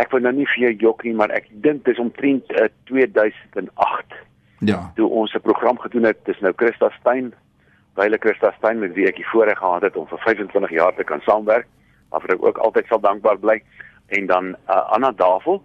Ek 0.00 0.10
wil 0.14 0.24
nou 0.24 0.32
nie 0.34 0.48
vir 0.54 0.64
jou 0.64 0.72
jok 0.86 1.04
nie, 1.06 1.14
maar 1.14 1.32
ek 1.34 1.46
dink 1.64 1.84
dis 1.86 2.00
omtrent 2.02 2.50
uh, 2.58 2.66
2008. 2.90 4.16
Ja. 4.66 4.80
Toe 4.96 5.08
ons 5.08 5.34
'n 5.34 5.44
program 5.44 5.78
gedoen 5.78 6.08
het, 6.10 6.18
dis 6.24 6.40
nou 6.40 6.52
Christa 6.56 6.90
Stein, 6.98 7.32
Wyle 7.96 8.18
Christa 8.18 8.52
Stein 8.58 8.80
met 8.80 8.94
wie 8.94 9.06
ek 9.06 9.16
die 9.16 9.30
voorreg 9.32 9.58
gehad 9.58 9.82
het 9.82 9.96
om 9.96 10.06
vir 10.06 10.18
25 10.18 10.70
jaar 10.70 10.94
te 10.94 11.04
kan 11.04 11.20
saamwerk, 11.20 11.66
waarvoor 12.10 12.34
ek 12.34 12.46
ook 12.46 12.58
altyd 12.58 12.86
sal 12.86 13.00
dankbaar 13.00 13.38
bly. 13.38 13.62
En 14.08 14.26
dan 14.26 14.56
uh, 14.68 14.90
Anna 14.94 15.12
Davel 15.12 15.62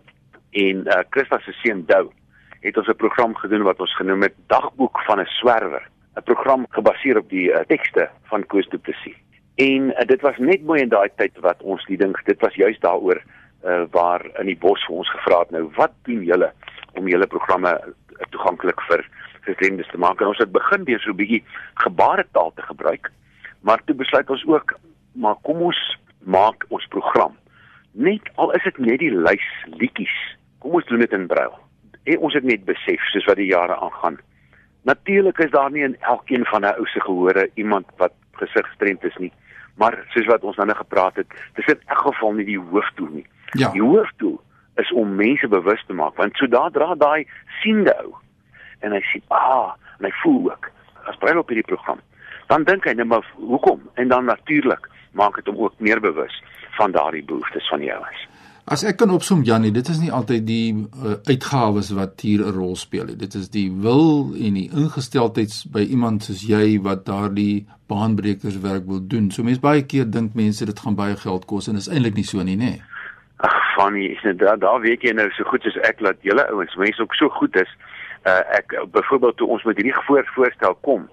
en 0.52 0.86
uh, 0.86 1.02
Christa 1.10 1.40
se 1.40 1.52
seun 1.52 1.86
Dou 1.86 2.12
het 2.62 2.78
ons 2.78 2.88
'n 2.88 2.96
program 2.96 3.36
gedoen 3.36 3.64
wat 3.64 3.80
ons 3.80 3.96
genoem 3.96 4.22
het 4.22 4.34
Dagboek 4.48 5.02
van 5.06 5.20
'n 5.20 5.26
swerwer. 5.26 5.90
'n 6.16 6.24
program 6.24 6.66
gebaseer 6.70 7.18
op 7.18 7.30
die 7.30 7.52
uh, 7.52 7.60
tekste 7.68 8.10
van 8.24 8.46
Koos 8.46 8.68
Du 8.70 8.78
Plessis. 8.78 9.18
En 9.56 9.92
uh, 9.92 10.06
dit 10.06 10.22
was 10.22 10.38
net 10.38 10.64
mooi 10.64 10.82
in 10.82 10.90
daai 10.90 11.10
tyd 11.16 11.38
wat 11.40 11.62
ons 11.62 11.86
die 11.86 11.98
ding 11.98 12.16
dit 12.24 12.40
was 12.40 12.56
juist 12.56 12.82
daaroor 12.82 13.22
uh, 13.66 13.84
waar 13.92 14.26
in 14.40 14.46
die 14.52 14.58
bos 14.58 14.84
vir 14.86 14.96
ons 15.02 15.12
gevra 15.12 15.40
het 15.44 15.54
nou 15.56 15.66
wat 15.76 15.94
doen 16.08 16.24
julle 16.24 16.52
om 17.00 17.08
julle 17.08 17.28
programme 17.28 17.74
toeganklik 18.32 18.82
vir 18.90 19.04
gestremdes 19.48 19.90
te 19.92 20.00
maak 20.02 20.22
en 20.22 20.32
ons 20.32 20.42
het 20.42 20.52
begin 20.52 20.86
deur 20.88 21.02
so 21.04 21.12
'n 21.12 21.22
bietjie 21.22 21.44
gebaretaal 21.84 22.52
te 22.56 22.62
gebruik 22.62 23.12
maar 23.62 23.82
toe 23.86 23.96
besluit 23.96 24.30
ons 24.30 24.46
ook 24.46 24.76
maar 25.14 25.36
kom 25.42 25.62
ons 25.62 25.80
maak 26.26 26.66
ons 26.74 26.86
program. 26.94 27.36
Net 27.94 28.30
al 28.36 28.52
is 28.58 28.66
dit 28.66 28.78
net 28.84 29.00
die 29.00 29.14
lys 29.14 29.46
liedjies. 29.80 30.16
Kom 30.60 30.78
ons 30.80 30.90
doen 30.90 31.04
dit 31.04 31.14
in 31.14 31.30
brail 31.32 31.54
en 32.06 32.20
ons 32.28 32.36
het 32.38 32.44
net 32.46 32.66
besef 32.68 33.02
soos 33.10 33.26
wat 33.26 33.40
die 33.42 33.50
jare 33.50 33.74
aangaan. 33.82 34.20
Natuurlik 34.86 35.40
is 35.42 35.50
daar 35.50 35.72
nie 35.74 35.82
in 35.82 35.96
elkeen 36.06 36.46
van 36.46 36.62
'n 36.62 36.78
ou 36.78 36.86
se 36.86 37.02
gehore 37.02 37.50
iemand 37.56 37.86
wat 37.98 38.14
gesig 38.38 38.68
gestremd 38.68 39.04
is 39.04 39.18
nie. 39.18 39.34
Maar 39.76 40.06
soos 40.14 40.26
wat 40.26 40.44
ons 40.44 40.56
nou 40.56 40.68
net 40.68 40.78
gepraat 40.78 41.16
het 41.16 41.28
dis 41.56 41.66
in 41.66 41.80
elk 41.86 42.14
geval 42.14 42.34
nie 42.34 42.46
die 42.46 42.60
hoofdoel 42.60 43.10
nie. 43.10 43.26
Ja. 43.56 43.72
die 43.72 43.82
hoofdoel 43.82 44.42
is 44.76 44.92
om 44.92 45.16
mense 45.16 45.48
bewus 45.48 45.84
te 45.88 45.94
maak 45.94 46.18
want 46.20 46.36
sodra 46.36 46.96
daai 46.96 47.28
siende 47.62 47.94
ou 48.04 48.16
en 48.84 48.92
hy 48.92 49.02
sien 49.12 49.24
ah 49.28 49.76
en 50.00 50.08
hy 50.10 50.12
voel 50.24 50.50
ook 50.52 50.72
as 51.08 51.20
brail 51.22 51.40
op 51.40 51.52
hierdie 51.52 51.68
program 51.70 52.02
dan 52.48 52.64
dink 52.64 52.86
hy 52.86 52.94
net 52.94 53.08
maar 53.08 53.26
hoekom 53.36 53.82
en 53.96 54.08
dan 54.08 54.26
natuurlik 54.26 54.90
maak 55.12 55.36
dit 55.36 55.48
hom 55.52 55.58
ook 55.68 55.74
meer 55.80 56.02
bewus 56.02 56.44
van 56.78 56.92
daardie 56.92 57.24
behoeftes 57.24 57.70
van 57.70 57.80
die 57.80 57.94
ouens 57.94 58.28
As 58.66 58.82
ek 58.82 58.96
kan 58.98 59.12
opsom 59.14 59.44
Jannie, 59.46 59.70
dit 59.70 59.86
is 59.94 60.00
nie 60.02 60.08
altyd 60.10 60.46
die 60.48 60.74
uh, 60.74 61.20
uitgawes 61.30 61.92
wat 61.94 62.24
hier 62.26 62.42
'n 62.42 62.56
rol 62.56 62.74
speel 62.76 63.06
nie. 63.06 63.16
Dit 63.16 63.36
is 63.38 63.52
die 63.54 63.70
wil 63.70 64.34
en 64.34 64.58
die 64.58 64.72
ingesteldheid 64.74 65.54
by 65.70 65.84
iemand 65.86 66.26
soos 66.26 66.42
jy 66.42 66.82
wat 66.82 67.06
daardie 67.06 67.68
baanbrekerswerk 67.86 68.88
wil 68.90 69.06
doen. 69.06 69.30
So 69.30 69.46
mense 69.46 69.62
baie 69.62 69.86
keer 69.86 70.10
dink 70.10 70.34
mense 70.34 70.66
dit 70.66 70.80
gaan 70.80 70.98
baie 70.98 71.14
geld 71.14 71.46
kos 71.46 71.68
en 71.70 71.78
is 71.78 71.88
eintlik 71.88 72.18
nie 72.18 72.26
so 72.26 72.42
nie, 72.42 72.58
nê? 72.58 72.82
Ag 73.38 73.54
Fanny, 73.76 74.18
is 74.18 74.24
dit 74.26 74.40
daar 74.40 74.58
daar 74.58 74.82
weet 74.82 75.06
jy 75.06 75.14
nou 75.14 75.30
so 75.38 75.46
goed 75.46 75.62
soos 75.62 75.78
ek 75.86 76.02
dat 76.02 76.18
julle 76.26 76.50
ouens 76.50 76.76
mense 76.76 77.02
ook 77.02 77.14
so 77.14 77.30
goed 77.30 77.56
is. 77.56 77.70
Uh, 78.26 78.42
ek 78.50 78.74
byvoorbeeld 78.90 79.38
toe 79.38 79.48
ons 79.48 79.64
met 79.64 79.78
hierdie 79.78 79.94
voor 80.10 80.26
voorstel 80.34 80.74
kom 80.82 81.06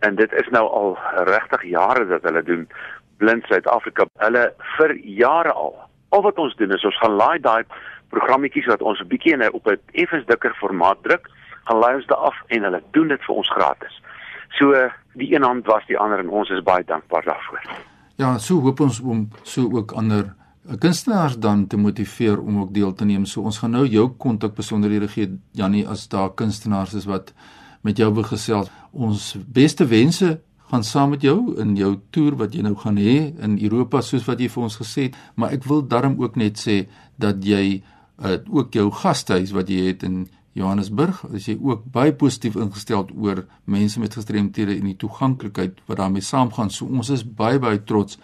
en 0.00 0.16
dit 0.16 0.32
is 0.32 0.48
nou 0.50 0.64
al 0.68 0.98
regtig 1.28 1.62
jare 1.62 2.06
dat 2.06 2.22
hulle 2.22 2.42
doen 2.42 2.68
blind 3.16 3.44
Suid-Afrika. 3.48 4.06
Hulle 4.24 4.52
vir 4.76 4.96
jare 5.04 5.52
al. 5.52 5.76
Al 6.08 6.22
wat 6.22 6.38
ons 6.38 6.56
doen 6.56 6.72
is 6.74 6.84
ons 6.84 6.98
gaan 7.02 7.18
laai 7.20 7.38
daai 7.40 7.64
programmetjies 8.10 8.66
wat 8.66 8.82
ons 8.82 9.00
'n 9.00 9.08
bietjie 9.08 9.32
in 9.32 9.52
op 9.52 9.66
'n 9.66 9.78
effens 9.92 10.26
dikker 10.26 10.54
formaat 10.60 11.02
druk, 11.02 11.28
gaan 11.64 11.78
laai 11.78 11.94
ons 11.94 12.06
dit 12.06 12.16
af 12.16 12.36
en 12.46 12.62
hulle 12.62 12.82
doen 12.90 13.08
dit 13.08 13.22
vir 13.26 13.34
ons 13.34 13.50
gratis. 13.50 14.02
So 14.58 14.90
die 15.14 15.34
een 15.34 15.42
hand 15.42 15.66
was 15.66 15.86
die 15.86 15.98
ander 15.98 16.18
en 16.18 16.28
ons 16.28 16.50
is 16.50 16.62
baie 16.62 16.84
dankbaar 16.84 17.24
daarvoor. 17.24 17.62
Ja, 18.16 18.38
so 18.38 18.60
hoop 18.60 18.80
ons 18.80 19.00
om 19.00 19.28
so 19.42 19.70
ook 19.72 19.92
ander 19.92 20.24
uh, 20.68 20.76
kunstenaars 20.78 21.38
dan 21.38 21.66
te 21.66 21.76
motiveer 21.76 22.40
om 22.40 22.60
ook 22.60 22.74
deel 22.74 22.92
te 22.92 23.04
neem. 23.04 23.24
So 23.24 23.40
ons 23.40 23.58
gaan 23.58 23.70
nou 23.70 23.86
jou 23.86 24.08
kontak 24.18 24.54
besonderhede 24.54 25.08
gee 25.08 25.38
Jannie 25.52 25.86
as 25.88 26.08
daar 26.08 26.34
kunstenaars 26.34 26.94
is 26.94 27.04
wat 27.04 27.32
met 27.82 27.96
jou 27.96 28.12
wil 28.14 28.22
gesels. 28.28 28.70
Ons 28.92 29.36
beste 29.46 29.86
wense 29.86 30.40
gaan 30.70 30.84
saam 30.86 31.10
met 31.14 31.22
jou 31.22 31.54
in 31.62 31.74
jou 31.78 31.96
toer 32.14 32.36
wat 32.38 32.54
jy 32.54 32.62
nou 32.62 32.76
gaan 32.78 32.98
hê 32.98 33.32
in 33.42 33.56
Europa 33.58 34.02
soos 34.06 34.26
wat 34.28 34.40
jy 34.40 34.48
vir 34.50 34.66
ons 34.66 34.76
gesê 34.78 35.08
het, 35.08 35.16
maar 35.34 35.54
ek 35.54 35.66
wil 35.66 35.82
darm 35.82 36.18
ook 36.20 36.36
net 36.38 36.58
sê 36.58 36.84
dat 37.18 37.42
jy 37.44 37.80
uh, 38.22 38.36
ook 38.50 38.74
jou 38.74 38.90
gastehuis 38.94 39.54
wat 39.56 39.70
jy 39.70 39.88
het 39.90 40.04
in 40.06 40.28
Johannesburg, 40.58 41.22
as 41.30 41.46
jy 41.46 41.56
ook 41.62 41.84
baie 41.94 42.12
positief 42.14 42.56
ingestel 42.58 43.06
oor 43.14 43.44
mense 43.70 44.00
met 44.02 44.14
gestremthede 44.18 44.74
en 44.74 44.88
die 44.90 44.98
toeganklikheid 44.98 45.78
wat 45.86 46.00
daarmee 46.02 46.26
saamgaan. 46.26 46.70
So 46.74 46.90
ons 46.90 47.10
is 47.14 47.22
baie 47.22 47.60
baie 47.62 47.78
trots 47.86 48.18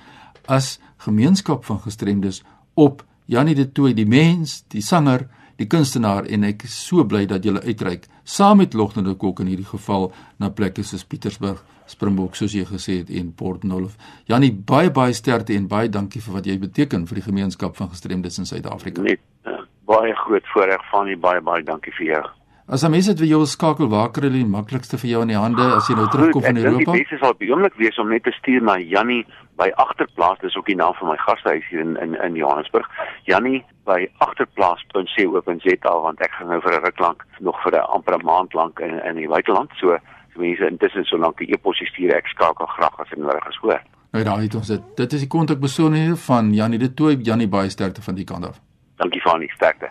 as 0.51 0.77
gemeenskap 1.03 1.65
van 1.67 1.79
gestremdes 1.83 2.43
op 2.75 3.05
Janie 3.27 3.55
de 3.59 3.67
Tooy, 3.67 3.95
die 3.95 4.07
mens, 4.07 4.61
die 4.71 4.83
sanger, 4.83 5.27
die 5.61 5.67
kunstenaar 5.67 6.27
en 6.29 6.45
ek 6.45 6.67
is 6.69 6.77
so 6.89 7.05
bly 7.09 7.25
dat 7.29 7.45
jy 7.45 7.57
uitreik 7.65 8.07
saam 8.25 8.61
met 8.61 8.75
Logtende 8.75 9.15
Kok 9.17 9.41
in 9.41 9.51
hierdie 9.53 9.69
geval 9.69 10.11
na 10.43 10.51
plekke 10.51 10.85
soos 10.85 11.05
Pietersburg, 11.05 11.63
Springbok 11.87 12.37
soos 12.37 12.55
jy 12.57 12.65
gesê 12.67 13.01
het 13.01 13.11
en 13.15 13.31
Port 13.37 13.65
Nolloth. 13.65 13.95
Janie, 14.27 14.53
baie 14.53 14.91
baie 14.91 15.15
sterkte 15.15 15.55
en 15.55 15.69
baie 15.71 15.89
dankie 15.89 16.21
vir 16.21 16.35
wat 16.39 16.49
jy 16.51 16.59
beteken 16.59 17.07
vir 17.07 17.21
die 17.21 17.29
gemeenskap 17.29 17.77
van 17.79 17.93
gestremdes 17.93 18.41
in 18.43 18.49
Suid-Afrika. 18.49 19.05
Net 19.07 19.23
uh, 19.47 19.63
baie 19.87 20.15
groot 20.25 20.51
voorreg 20.53 20.83
van 20.91 21.09
u 21.09 21.17
baie 21.17 21.41
baie 21.41 21.63
dankie 21.65 21.95
vir 22.01 22.11
jou. 22.11 22.25
As 22.67 22.83
jy 22.83 22.91
mense 22.91 23.13
het 23.13 23.21
wie 23.23 23.31
jou 23.31 23.45
skakel, 23.47 23.87
waar 23.87 24.09
kry 24.11 24.27
hulle 24.27 24.41
die 24.41 24.51
maklikste 24.51 24.99
vir 24.99 25.13
jou 25.13 25.21
in 25.23 25.31
die 25.31 25.39
hande 25.39 25.69
as 25.77 25.87
jy 25.87 25.95
nou 25.95 26.09
terugkom 26.11 26.43
van 26.43 26.59
Europa? 26.59 26.81
Ek 26.81 26.83
dink 26.83 26.97
die 26.97 27.05
beste 27.05 27.19
sal 27.23 27.37
op 27.37 27.45
die 27.45 27.51
oomblik 27.53 27.77
wees 27.79 28.01
om 28.03 28.11
net 28.11 28.27
te 28.27 28.35
stuur 28.35 28.67
na 28.67 28.75
Jannie 28.83 29.23
by 29.57 29.71
Agterplaas, 29.75 30.39
dis 30.41 30.57
ook 30.57 30.67
die 30.67 30.77
naam 30.77 30.95
van 30.95 31.09
my 31.09 31.17
gastehuis 31.17 31.69
hier 31.71 31.81
in 31.81 31.97
in 32.01 32.23
in 32.23 32.35
Johannesburg. 32.35 32.89
Jannie 33.25 33.65
by 33.85 34.11
agterplaas.co.za 34.19 36.01
want 36.07 36.21
ek 36.21 36.33
gaan 36.33 36.49
nou 36.49 36.61
vir 36.61 36.73
'n 36.73 36.85
ruk 36.85 36.99
lank 36.99 37.25
nog 37.39 37.63
vir 37.63 37.73
'n 37.73 37.87
amper 37.97 38.15
'n 38.19 38.25
maand 38.25 38.55
lank 38.55 38.79
in 38.79 39.05
in 39.05 39.17
die 39.17 39.29
buiteland. 39.29 39.71
So 39.81 39.99
so 40.35 40.41
mense 40.41 40.67
intussen 40.67 41.05
so 41.05 41.19
lank 41.19 41.39
die 41.39 41.53
e-pos 41.53 41.77
stuur 41.77 42.15
ek 42.15 42.27
skakel 42.27 42.67
graag 42.67 43.01
as 43.01 43.09
dit 43.09 43.19
nodig 43.19 43.49
is 43.49 43.57
hoor. 43.57 43.83
Nou 44.13 44.25
daar 44.25 44.41
het 44.41 44.55
ons 44.55 44.67
dit. 44.67 44.97
Dit 44.97 45.13
is 45.13 45.21
die 45.21 45.29
kontakbesonderhede 45.29 46.17
van 46.17 46.55
Jannie 46.55 46.79
de 46.79 46.95
Tooy, 46.95 47.19
Jannie 47.23 47.49
baie 47.49 47.71
sterkte 47.71 48.03
van 48.03 48.15
die 48.15 48.25
kant 48.25 48.47
af. 48.47 48.61
Dankie 48.97 49.21
Fanie, 49.21 49.53
sterkte. 49.53 49.89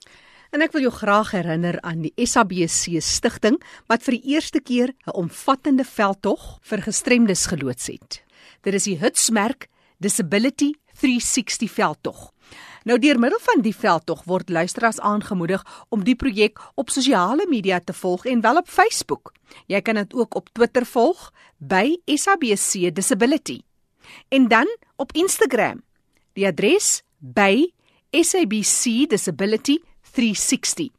En 0.50 0.62
ek 0.62 0.72
wil 0.72 0.80
jou 0.80 0.92
graag 0.92 1.30
herinner 1.30 1.80
aan 1.80 2.00
die 2.00 2.12
SABC 2.16 3.02
stigting 3.02 3.60
wat 3.86 4.02
vir 4.02 4.16
die 4.16 4.32
eerste 4.34 4.60
keer 4.60 4.94
'n 5.06 5.12
omvattende 5.12 5.84
veldtog 5.84 6.58
vir 6.62 6.82
gestremdes 6.82 7.46
geloods 7.46 7.86
het. 7.86 8.24
Dit 8.62 8.74
is 8.74 8.84
die 8.84 8.98
Hitsmerk 8.98 9.68
Disability 9.98 10.72
360 10.94 11.70
veldtog. 11.70 12.33
Nou 12.84 12.98
deur 13.00 13.16
middel 13.16 13.40
van 13.40 13.62
die 13.64 13.72
veldtog 13.72 14.26
word 14.28 14.50
luisteraars 14.52 14.98
aangemoedig 15.00 15.62
om 15.88 16.02
die 16.04 16.16
projek 16.20 16.60
op 16.76 16.90
sosiale 16.92 17.46
media 17.48 17.78
te 17.80 17.94
volg 17.96 18.26
en 18.28 18.42
wel 18.44 18.60
op 18.60 18.68
Facebook. 18.68 19.32
Jy 19.72 19.80
kan 19.80 19.96
dit 19.96 20.12
ook 20.12 20.36
op 20.36 20.50
Twitter 20.52 20.84
volg 20.84 21.30
by 21.56 21.96
SABC 22.04 22.92
Disability. 22.92 23.62
En 24.28 24.48
dan 24.48 24.68
op 25.00 25.16
Instagram. 25.16 25.80
Die 26.36 26.44
adres 26.46 27.00
by 27.18 27.72
SABC 28.12 29.08
Disability 29.08 29.78
360. 30.12 30.92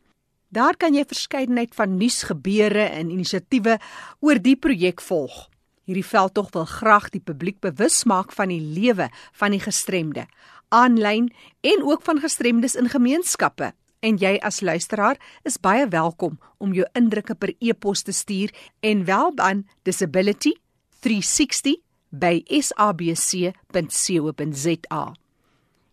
Daar 0.50 0.77
kan 0.77 0.98
jy 0.98 1.06
verskeidenheid 1.06 1.75
van 1.75 1.98
nuusgebeure 2.00 2.89
en 2.98 3.13
inisiatiewe 3.13 3.77
oor 4.25 4.42
die 4.42 4.58
projek 4.58 5.06
volg. 5.06 5.50
Hierdie 5.86 6.06
veldtog 6.06 6.50
wil 6.56 6.65
graag 6.65 7.12
die 7.13 7.22
publiek 7.22 7.60
bewus 7.62 8.04
maak 8.10 8.32
van 8.34 8.50
die 8.50 8.62
lewe 8.62 9.12
van 9.38 9.54
die 9.54 9.62
gestremde, 9.62 10.25
aanlyn 10.69 11.34
en 11.62 11.84
ook 11.84 12.01
van 12.01 12.19
gestremdes 12.19 12.75
in 12.75 12.89
gemeenskappe. 12.89 13.74
En 14.00 14.17
jy 14.22 14.38
as 14.45 14.62
luisteraar 14.62 15.17
is 15.43 15.57
baie 15.57 15.88
welkom 15.89 16.39
om 16.57 16.74
jou 16.74 16.88
indrukke 16.93 17.36
per 17.36 17.53
e-pos 17.60 18.01
te 18.05 18.12
stuur 18.13 18.53
en 18.79 19.05
wel 19.05 19.31
aan 19.36 19.67
disability360 19.89 21.81
by 22.10 22.43
sabc.co.za. 22.48 23.53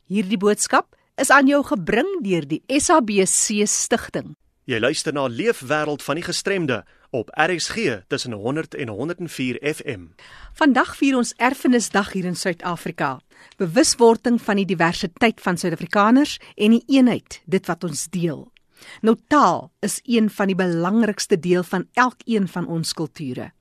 Hierdie 0.07 0.39
boodskap 0.39 0.97
is 1.17 1.31
aan 1.31 1.47
jou 1.49 1.63
gebring 1.65 2.21
deur 2.25 2.45
die 2.49 2.63
SABC 2.69 3.67
stigting. 3.69 4.37
Jy 4.69 4.79
luister 4.79 5.13
na 5.15 5.27
Leefwêreld 5.27 6.03
van 6.05 6.21
die 6.21 6.25
Gestremde 6.27 6.85
op 7.13 7.29
RXG 7.33 8.03
tussen 8.07 8.33
100 8.33 8.75
en 8.75 8.89
104 8.89 9.59
FM. 9.75 10.01
Vandag 10.53 10.97
vier 10.97 11.17
ons 11.17 11.35
Erfenisdag 11.37 12.13
hier 12.13 12.25
in 12.25 12.37
Suid-Afrika. 12.37 13.21
Bewuswording 13.61 14.41
van 14.41 14.57
die 14.57 14.67
diversiteit 14.67 15.41
van 15.41 15.59
Suid-Afrikaners 15.61 16.39
en 16.57 16.79
die 16.79 16.83
eenheid, 16.87 17.43
dit 17.45 17.67
wat 17.69 17.85
ons 17.85 18.07
deel. 18.11 18.47
Nou 19.05 19.17
taal 19.29 19.69
is 19.85 20.01
een 20.05 20.31
van 20.31 20.51
die 20.51 20.59
belangrikste 20.59 21.39
deel 21.39 21.63
van 21.63 21.87
elkeen 21.93 22.49
van 22.49 22.67
ons 22.67 22.95
kulture. 22.97 23.53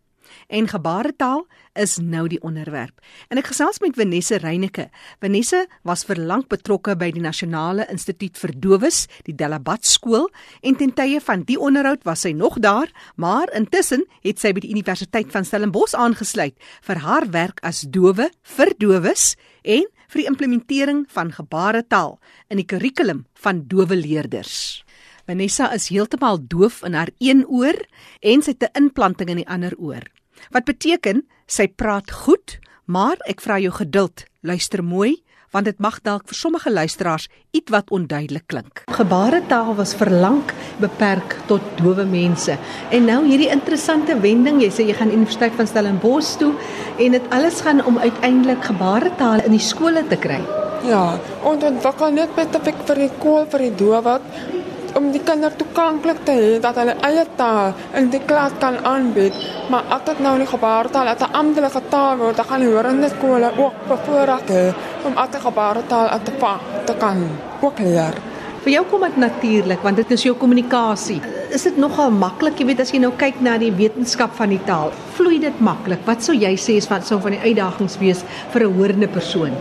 En 0.48 0.68
gebaretaal 0.68 1.46
is 1.74 1.98
nou 1.98 2.28
die 2.28 2.42
onderwerp. 2.42 3.00
En 3.30 3.38
ek 3.38 3.52
gesels 3.52 3.80
met 3.80 3.96
Vanessa 3.96 4.38
Reyneke. 4.42 4.90
Vanessa 5.20 5.66
was 5.88 6.04
vir 6.08 6.20
lank 6.20 6.50
betrokke 6.52 6.96
by 6.96 7.12
die 7.12 7.24
Nasionale 7.24 7.88
Instituut 7.92 8.38
vir 8.38 8.56
Dowes, 8.56 9.06
die 9.28 9.36
Delabat 9.36 9.86
skool, 9.88 10.30
en 10.62 10.76
ten 10.76 10.94
tye 10.94 11.22
van 11.24 11.46
die 11.48 11.60
onderhoud 11.60 12.04
was 12.04 12.26
sy 12.26 12.34
nog 12.36 12.60
daar, 12.60 12.92
maar 13.16 13.52
intussen 13.56 14.06
het 14.26 14.40
sy 14.40 14.54
by 14.54 14.66
die 14.66 14.74
Universiteit 14.74 15.32
van 15.32 15.48
Stellenbosch 15.48 15.96
aangesluit 15.96 16.58
vir 16.88 17.02
haar 17.06 17.30
werk 17.32 17.62
as 17.68 17.86
dowe 17.88 18.30
vir 18.58 18.76
dowes 18.80 19.36
en 19.64 19.88
vir 20.12 20.22
die 20.22 20.28
implementering 20.28 21.06
van 21.12 21.32
gebaretaal 21.32 22.18
in 22.52 22.60
die 22.60 22.68
kurrikulum 22.68 23.26
van 23.44 23.64
dowe 23.72 23.96
leerders. 23.96 24.84
Vanessa 25.30 25.70
is 25.76 25.88
heeltemal 25.94 26.42
doof 26.52 26.82
in 26.88 26.98
haar 26.98 27.14
een 27.24 27.46
oor 27.48 27.78
en 28.20 28.42
sy 28.42 28.52
het 28.52 28.64
'n 28.64 28.84
implanting 28.84 29.30
in 29.30 29.40
die 29.44 29.48
ander 29.48 29.76
oor. 29.78 30.04
Wat 30.50 30.66
beteken 30.66 31.28
sy 31.46 31.68
praat 31.68 32.12
goed, 32.12 32.60
Maar 32.92 33.22
ek 33.30 33.40
vra 33.40 33.56
jou 33.62 33.72
geduld. 33.72 34.26
Luister 34.44 34.84
mooi 34.84 35.22
want 35.52 35.68
dit 35.68 35.82
mag 35.84 35.98
dalk 36.00 36.30
vir 36.32 36.38
sommige 36.40 36.72
luisteraars 36.72 37.26
ietwat 37.52 37.90
onduidelik 37.92 38.46
klink. 38.48 38.84
Gebaretaal 38.96 39.74
was 39.76 39.92
verlang 40.00 40.38
beperk 40.80 41.36
tot 41.50 41.66
dowe 41.82 42.06
mense. 42.08 42.56
En 42.96 43.04
nou 43.04 43.18
hierdie 43.26 43.50
interessante 43.52 44.16
wending, 44.24 44.62
jy 44.64 44.70
sê 44.72 44.86
jy 44.88 44.96
gaan 44.96 45.12
Universiteit 45.12 45.58
van 45.60 45.68
Stellenbosch 45.68 46.38
toe 46.40 46.54
en 47.04 47.18
dit 47.18 47.28
alles 47.36 47.60
gaan 47.68 47.84
om 47.84 48.00
uiteindelik 48.00 48.64
gebaretaal 48.72 49.44
in 49.44 49.58
die 49.58 49.66
skole 49.66 50.06
te 50.08 50.16
kry. 50.24 50.40
Ja, 50.88 51.20
ons 51.44 51.68
ontwikkel 51.68 52.16
net 52.16 52.32
met 52.40 52.56
'n 52.56 52.88
vir 52.88 53.04
die 53.04 53.12
skool 53.20 53.46
vir 53.52 53.60
die 53.60 53.76
dowe 53.76 54.22
om 54.96 55.12
die 55.12 55.24
kinders 55.24 55.60
toeganklik 55.60 56.24
te 56.24 56.32
hê 56.32 56.60
dat 56.64 56.80
hulle 56.80 56.96
eie 57.08 57.26
taal 57.36 57.74
in 58.00 58.10
die 58.10 58.24
klas 58.28 58.56
kan 58.60 58.80
aanbied, 58.88 59.36
maar 59.72 59.88
as 59.88 60.04
dit 60.06 60.20
nou 60.20 60.34
nie 60.38 60.48
gebaretaal 60.48 61.08
as 61.14 61.22
'n 61.24 61.34
amptelike 61.42 61.82
taal 61.90 62.18
word, 62.18 62.36
dan 62.36 62.46
gaan 62.46 62.60
die 62.60 62.74
horende 62.74 63.10
skole 63.10 63.50
ook 63.64 63.76
bevoorreg 63.88 64.44
hê 64.56 64.66
om 65.08 65.14
as 65.24 65.30
'n 65.36 65.46
gebaretaal 65.48 66.08
at 66.16 66.26
te 66.26 66.32
pa 66.32 66.60
te 66.86 66.94
kan 67.04 67.18
ook 67.62 67.80
leer. 67.80 68.14
Vir 68.64 68.72
jou 68.72 68.86
kom 68.86 69.02
dit 69.02 69.18
natuurlik 69.18 69.82
want 69.82 69.96
dit 69.96 70.12
is 70.12 70.24
jou 70.24 70.36
kommunikasie. 70.36 71.22
Is 71.50 71.64
dit 71.64 71.78
nogal 71.78 72.12
maklik, 72.12 72.60
jy 72.60 72.66
weet 72.66 72.80
as 72.80 72.92
jy 72.92 73.00
nou 73.00 73.12
kyk 73.18 73.42
na 73.42 73.58
die 73.58 73.72
wetenskap 73.72 74.36
van 74.36 74.50
die 74.50 74.64
taal? 74.66 74.92
Vloei 75.14 75.40
dit 75.40 75.60
maklik? 75.60 76.00
Wat 76.06 76.24
sou 76.24 76.36
jy 76.36 76.54
sê 76.56 76.76
is 76.78 76.88
wat 76.88 77.06
sou 77.08 77.20
van 77.20 77.32
die 77.32 77.40
uitdagings 77.40 77.98
wees 77.98 78.24
vir 78.52 78.62
'n 78.62 78.74
hoorende 78.78 79.08
persoon? 79.08 79.52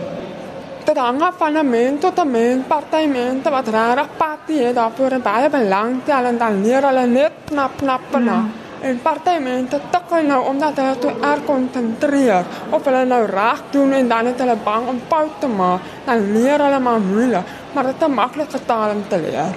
Dit 0.85 0.97
hang 0.97 1.21
af 1.21 1.37
van 1.37 1.57
'n 1.57 1.69
mens 1.69 2.01
tot 2.01 2.19
'n 2.19 2.31
mens, 2.31 2.65
party 2.67 3.05
mense 3.07 3.49
wat 3.49 3.67
regtig 3.67 4.07
patie 4.17 4.61
het 4.65 4.75
daarvoor 4.75 5.11
en 5.11 5.21
baie 5.21 5.49
belang 5.49 6.01
stel 6.03 6.25
en 6.25 6.37
dan 6.37 6.63
leer 6.63 6.83
hulle 6.83 7.07
net 7.07 7.31
knap 7.45 7.71
knap 7.77 8.01
na. 8.11 8.37
Mm. 8.37 8.60
En 8.81 8.97
party 8.97 9.35
mense 9.37 9.77
tikkel 9.93 10.23
nou 10.25 10.39
omdat 10.49 10.79
hulle 10.81 10.93
toe 11.03 11.11
erg 11.21 11.43
konsentreer 11.45 12.47
of 12.73 12.87
hulle 12.89 13.03
nou 13.05 13.19
reg 13.29 13.59
doen 13.75 13.91
en 13.93 14.07
dan 14.09 14.29
het 14.31 14.39
hulle 14.41 14.55
bang 14.65 14.87
om 14.89 15.01
fout 15.11 15.35
te 15.43 15.49
maak, 15.49 15.85
dan 16.07 16.23
leer 16.33 16.63
hulle 16.65 16.79
maar 16.81 17.03
moeilik, 17.03 17.51
maar 17.75 17.91
dit 17.91 18.01
is 18.01 18.07
'n 18.07 18.13
maklike 18.13 18.59
taal 18.65 18.95
om 18.95 19.03
te 19.07 19.19
leer. 19.21 19.53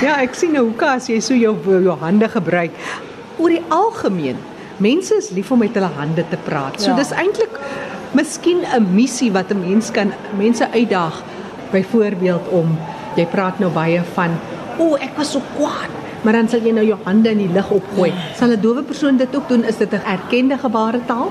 Ja, 0.00 0.20
ek 0.22 0.34
sien 0.34 0.52
nou 0.52 0.64
hoe 0.68 0.76
kas 0.76 1.08
jy 1.08 1.20
so 1.20 1.34
jou 1.34 1.56
jou 1.82 1.98
hande 1.98 2.28
gebruik. 2.28 2.70
Oor 3.38 3.48
die 3.48 3.64
algemeen, 3.68 4.36
mense 4.76 5.14
is 5.16 5.30
lief 5.30 5.50
om 5.50 5.58
met 5.58 5.74
hulle 5.74 5.90
hande 5.98 6.24
te 6.28 6.36
praat. 6.36 6.80
So 6.80 6.90
ja. 6.90 6.96
dis 6.96 7.10
eintlik 7.10 7.58
miskien 8.12 8.62
'n 8.62 8.94
missie 8.94 9.32
wat 9.32 9.50
'n 9.50 9.60
mens 9.60 9.90
kan 9.90 10.12
mense 10.38 10.70
uitdaag. 10.70 11.22
Byvoorbeeld 11.70 12.48
om 12.48 12.78
jy 13.16 13.26
praat 13.26 13.58
nou 13.58 13.70
baie 13.70 14.02
van 14.14 14.38
o, 14.78 14.94
ek 14.94 15.16
was 15.16 15.30
so 15.30 15.42
kwaad, 15.56 15.90
maar 16.22 16.32
dan 16.32 16.48
sal 16.48 16.60
jy 16.60 16.72
nou 16.72 16.86
jou 16.86 16.98
hande 17.04 17.30
in 17.30 17.38
die 17.38 17.52
lug 17.52 17.70
opgooi. 17.70 18.10
Ja. 18.10 18.34
Sal 18.34 18.50
'n 18.56 18.60
dowe 18.60 18.82
persoon 18.82 19.16
dit 19.16 19.36
ook 19.36 19.48
doen? 19.48 19.64
Is 19.64 19.76
dit 19.76 19.92
'n 19.92 20.02
erkende 20.06 20.58
gebaretaal? 20.58 21.30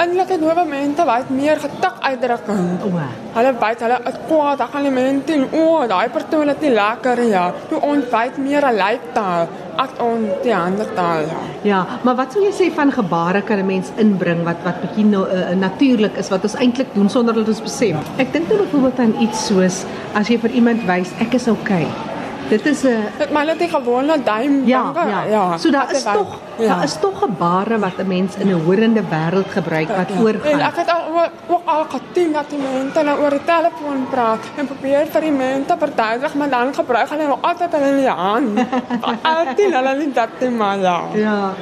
Eintlik 0.00 0.40
nuwe 0.40 0.62
mense 0.64 1.04
baie 1.04 1.24
meer 1.28 1.58
getik 1.60 1.98
uitdrukking. 2.00 2.68
O. 2.86 3.00
Hulle 3.34 3.50
weet 3.60 3.82
hulle 3.84 3.98
is 4.08 4.16
kwaad, 4.28 4.58
dan 4.58 4.68
gaan 4.72 4.86
die 4.88 4.92
mense 4.94 5.34
en 5.34 5.44
o, 5.52 5.86
daai 5.90 6.08
persoon 6.08 6.48
het 6.48 6.62
nie 6.64 6.72
lekker 6.72 7.20
ja. 7.28 7.42
Toe 7.68 7.80
ons 7.80 8.06
weet 8.12 8.38
meer 8.38 8.64
'n 8.66 8.78
lyftaal 8.78 9.48
as 9.76 9.90
ons 9.98 10.42
die 10.42 10.54
ander 10.54 10.88
taal. 10.94 11.26
Ja. 11.28 11.40
ja, 11.62 11.80
maar 12.02 12.16
wat 12.16 12.32
sou 12.32 12.44
jy 12.44 12.52
sê 12.52 12.70
van 12.74 12.92
gebare 12.92 13.42
kan 13.42 13.58
'n 13.58 13.66
mens 13.66 13.92
inbring 13.96 14.44
wat 14.44 14.64
wat 14.64 14.80
bietjie 14.80 15.04
nou 15.04 15.24
uh, 15.28 15.50
natuurlik 15.56 16.16
is 16.16 16.28
wat 16.28 16.42
ons 16.42 16.54
eintlik 16.54 16.94
doen 16.94 17.08
sonder 17.08 17.34
dat 17.34 17.48
ons 17.48 17.62
besef. 17.62 17.96
Ek 18.16 18.32
dink 18.32 18.48
nou 18.48 18.58
byvoorbeeld 18.58 18.98
aan 18.98 19.14
iets 19.20 19.46
soos 19.46 19.84
as 20.14 20.28
jy 20.28 20.38
vir 20.38 20.50
iemand 20.50 20.84
wys 20.86 21.12
ek 21.20 21.34
is. 21.34 21.48
Okay. 21.48 22.11
Dit 22.52 22.66
is 22.66 22.82
'n 22.84 23.32
maar 23.32 23.44
net 23.44 23.60
'n 23.60 23.70
gewone 23.78 24.16
duim 24.24 24.54
ja, 24.64 24.92
ja, 24.94 25.20
ja. 25.34 25.56
So 25.56 25.70
daar 25.70 25.90
is 25.92 26.02
tog 26.02 26.30
ja. 26.58 26.66
daar 26.68 26.84
is 26.84 26.96
tog 27.00 27.18
gebare 27.18 27.78
wat 27.78 27.96
'n 27.98 28.06
mens 28.06 28.32
in 28.42 28.48
'n 28.48 28.60
horende 28.64 29.02
wêreld 29.12 29.50
gebruik 29.58 29.88
wat 29.88 30.08
ja. 30.08 30.14
voorgaan. 30.20 30.52
En 30.52 30.60
ek 30.60 30.76
het 30.76 30.90
al 30.96 31.02
ook 31.46 31.64
al 31.64 31.84
gesien 31.94 32.32
dat 32.32 32.46
die 32.52 32.58
mense 32.58 33.02
nou 33.02 33.16
oor 33.22 33.30
die 33.30 33.44
telefoon 33.44 34.00
praat 34.10 34.42
en 34.56 34.66
probeer 34.66 35.06
vir 35.14 35.20
die 35.20 35.36
mense 35.46 35.74
verduidelik 35.78 36.34
maar 36.34 36.50
dan 36.50 36.74
gebruik 36.74 37.08
hulle 37.08 37.26
nog 37.26 37.38
altyd 37.40 37.72
hulle 37.72 37.88
in 37.88 37.96
die 37.96 38.16
hand. 38.24 38.58
altyd 39.36 39.72
hulle 39.76 39.94
nie 39.96 40.12
dat 40.12 40.28
te 40.38 40.50
maar 40.50 40.78
ja. 40.78 41.00
Ja. 41.14 41.52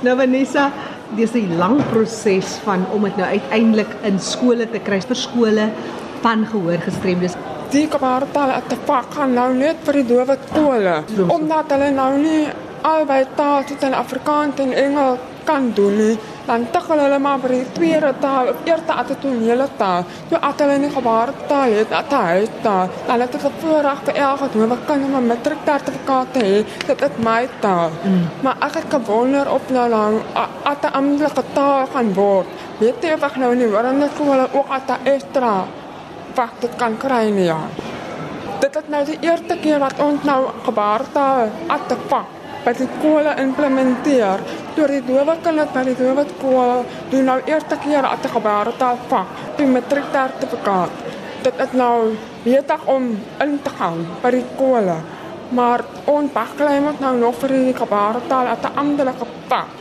Nou 0.00 0.16
Vanessa 0.16 0.70
dis 1.16 1.32
'n 1.32 1.56
lang 1.58 1.76
proses 1.90 2.48
van 2.64 2.86
om 2.92 3.02
dit 3.02 3.16
nou 3.16 3.28
uiteindelik 3.28 3.92
in 4.02 4.18
skole 4.18 4.70
te 4.70 4.78
kry 4.78 5.00
vir 5.00 5.16
skole 5.16 5.68
van 6.20 6.46
gehoorgestremdes 6.46 7.34
die 7.74 7.86
kaartaal 7.88 8.50
at 8.58 8.74
pak 8.86 9.14
gaan 9.16 9.34
nou 9.34 9.50
net 9.54 9.76
vir 9.86 10.00
die 10.00 10.08
dowe 10.12 10.36
skole 10.46 10.96
omdat 11.36 11.74
hulle 11.74 11.90
nou 12.00 12.12
nie 12.18 12.42
albei 12.82 13.22
taal 13.36 13.64
tot 13.68 13.82
in 13.88 13.94
Afrikaans 13.94 14.60
en 14.64 14.72
Engels 14.84 15.18
kan 15.44 15.72
doen 15.74 15.96
nie 15.96 16.18
dan 16.50 16.64
tik 16.74 16.86
hulle 16.90 17.18
maar 17.22 17.38
vir 17.42 17.52
die 17.54 17.66
tweede 17.76 18.10
taal 18.22 18.48
of 18.52 18.62
eerste 18.66 18.94
attonele 19.00 19.66
taal. 19.78 20.06
So 20.30 20.38
at 20.48 20.62
hulle 20.62 20.78
nie 20.82 20.90
gebartaal 20.94 21.74
het 21.78 21.92
at 22.00 22.14
hy 22.16 22.46
taal. 22.64 22.88
Dan 23.06 23.24
het 23.24 23.36
dit 23.36 23.58
voorreg 23.62 24.00
vir 24.08 24.20
elke 24.24 24.48
dowe 24.54 24.78
kind 24.88 25.04
om 25.08 25.14
'n 25.20 25.26
matriek 25.32 25.62
sertifikaat 25.66 26.32
te 26.32 26.40
hê 26.48 26.64
dit 26.86 27.02
is 27.08 27.20
my 27.26 27.48
taal. 27.60 27.90
Mm. 28.04 28.24
maar 28.42 28.56
ek 28.66 28.74
het 28.74 28.88
gewonder 28.96 29.52
op 29.52 29.70
nou 29.70 29.88
lang 29.88 30.16
at 30.62 30.82
'n 30.84 30.94
amptelike 31.00 31.44
taal 31.52 31.86
gaan 31.92 32.14
word. 32.14 32.46
Weet 32.78 33.02
jy 33.02 33.12
of 33.12 33.22
ek 33.22 33.36
nou 33.36 33.54
nie 33.54 33.66
hoor 33.66 33.84
en 33.84 34.02
ek 34.02 34.18
wil 34.18 34.40
ook 34.52 34.68
at 34.68 34.90
'n 34.90 35.06
ekstra 35.14 35.54
wat 36.40 36.60
dit 36.64 36.76
kan 36.80 36.96
kry 36.96 37.28
nie 37.34 37.48
ja. 37.50 37.60
Dit 38.60 38.76
is 38.76 38.88
nou 38.92 39.00
die 39.08 39.18
eerste 39.24 39.56
keer 39.60 39.80
wat 39.82 40.00
ons 40.00 40.24
nou 40.28 40.40
gebartaal 40.64 41.50
atpak 41.74 42.36
by 42.64 42.72
die 42.76 42.88
skole 42.96 43.34
implementeer. 43.40 44.42
Deur 44.76 44.92
die 44.92 45.02
dowe 45.04 45.36
kinders 45.44 45.72
by 45.74 45.84
die 45.88 45.96
dowe 45.98 46.24
skool 46.34 46.84
doen 47.12 47.28
nou 47.28 47.38
eerste 47.48 47.78
keer 47.84 48.08
at 48.08 48.28
gebartaal 48.34 49.00
pak 49.12 49.38
die 49.60 49.68
matriek 49.68 50.08
sertifikaat. 50.12 51.06
Dit 51.44 51.60
is 51.64 51.72
nou 51.76 52.12
beter 52.44 52.84
om 52.94 53.14
in 53.44 53.56
te 53.64 53.72
gaan 53.78 54.04
by 54.24 54.34
die 54.36 54.44
skole. 54.54 54.98
Maar 55.56 55.84
ons 56.08 56.32
baklei 56.32 56.76
moet 56.84 57.00
nou 57.02 57.14
nog 57.18 57.40
vir 57.42 57.56
die 57.56 57.76
gebartaal 57.76 58.52
at 58.54 58.64
'n 58.64 58.76
amptelike 58.84 59.26
pak. 59.48 59.72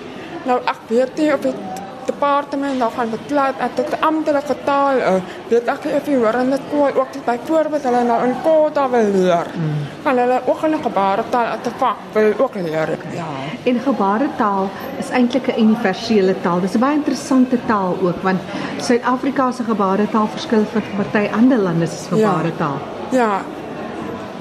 Nou 0.48 0.60
ek 0.66 0.80
weet 0.88 1.18
nie 1.18 1.34
of 1.34 1.42
dit 1.42 1.79
departement 2.10 2.80
nou 2.82 2.90
gaan 2.96 3.12
beklei 3.14 3.48
dat 3.60 3.76
dit 3.78 4.02
amptelike 4.10 4.56
taal 4.66 5.02
is. 5.12 5.36
Dit 5.52 5.70
ek 5.74 5.86
of 6.00 6.08
jy 6.10 6.18
hoor 6.22 6.38
en 6.40 6.54
dit 6.54 6.68
kom 6.72 7.02
ook 7.02 7.18
byvoorbeeld 7.26 7.88
hulle 7.90 8.04
nou 8.08 8.20
in 8.28 8.36
Kota 8.46 8.88
wil 8.94 9.12
leer. 9.16 9.52
Mm. 9.56 9.84
Gaan 10.06 10.22
hulle 10.24 10.40
ook 10.46 10.64
hulle 10.66 10.80
gebaretaal 10.86 11.52
at 11.56 11.64
te 11.64 11.74
vak 11.82 12.02
wil 12.14 12.32
ook 12.46 12.56
leer. 12.56 12.96
Ja. 13.16 13.28
En 13.70 13.80
gebaretaal 13.86 14.70
is 15.02 15.10
eintlik 15.10 15.48
'n 15.48 15.60
universele 15.66 16.36
taal. 16.42 16.62
Dis 16.62 16.76
'n 16.76 16.80
baie 16.86 16.96
interessante 17.02 17.58
taal 17.66 17.98
ook 18.02 18.22
want 18.22 18.42
Suid-Afrika 18.78 19.52
se 19.52 19.64
gebaretaal 19.64 20.28
verskil 20.28 20.66
van 20.74 20.84
party 20.98 21.30
ander 21.34 21.58
lande 21.58 21.88
se 21.88 22.16
gebaretaal. 22.16 22.78
Ja. 23.12 23.18
ja. 23.18 23.42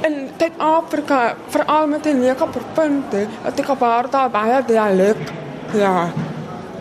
In 0.09 0.29
Suid-Afrika, 0.39 1.35
veral 1.49 1.87
met 1.87 2.03
die 2.05 2.15
nege 2.15 2.47
punte, 2.75 3.27
het 3.43 3.57
die 3.57 3.65
gebaretaal 3.65 4.29
baie 4.31 4.63
dialek. 4.67 5.33
Ja 5.73 6.11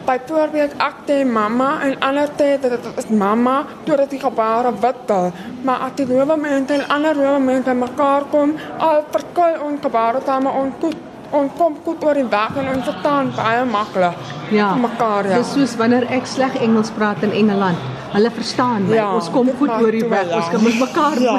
byvoorbeeld 0.07 0.77
ek 0.87 1.01
te 1.09 1.17
mamma 1.25 1.69
en 1.87 1.97
ander 2.09 2.29
te 2.39 2.47
dat 2.61 2.71
dit 2.71 3.03
is 3.03 3.09
mamma 3.23 3.57
deurdat 3.83 4.13
die 4.13 4.21
gebare 4.21 4.71
wittel 4.85 5.31
maar 5.67 5.83
as 5.87 5.97
die 5.99 6.07
nuwe 6.07 6.37
mense 6.37 6.73
en 6.73 6.87
ander 6.95 7.19
nuwe 7.19 7.39
mense 7.49 7.73
mekaar 7.73 8.29
kom 8.31 8.55
al 8.77 9.03
verkil 9.11 9.61
ons 9.67 9.83
gebare 9.83 10.23
dan 10.25 10.47
maar 10.47 10.63
ons 10.63 10.81
goed 10.81 11.05
ons 11.37 11.51
kom 11.59 11.75
goed 11.83 12.03
oor 12.07 12.15
die 12.15 12.29
weg 12.31 12.57
en 12.61 12.69
ons 12.75 12.87
verstaan 12.87 13.31
baie 13.35 13.63
maklik 13.67 14.51
ja 14.55 14.73
mekaar 14.79 15.27
ja. 15.27 15.37
dis 15.41 15.53
soos 15.57 15.75
wanneer 15.79 16.07
ek 16.17 16.27
sleg 16.29 16.55
Engels 16.63 16.91
praat 16.95 17.23
in 17.27 17.33
Engeland. 17.35 17.77
Hulle 18.13 18.29
verstaan 18.31 18.85
my. 18.87 18.95
Ja, 18.95 19.07
ons 19.13 19.27
kom 19.33 19.49
goed 19.59 19.69
oor 19.69 19.91
die 19.91 20.05
weg. 20.07 20.29
ons 20.35 20.47
kan 20.53 20.63
met 20.63 20.77
mekaar 20.79 21.19
ja. 21.21 21.33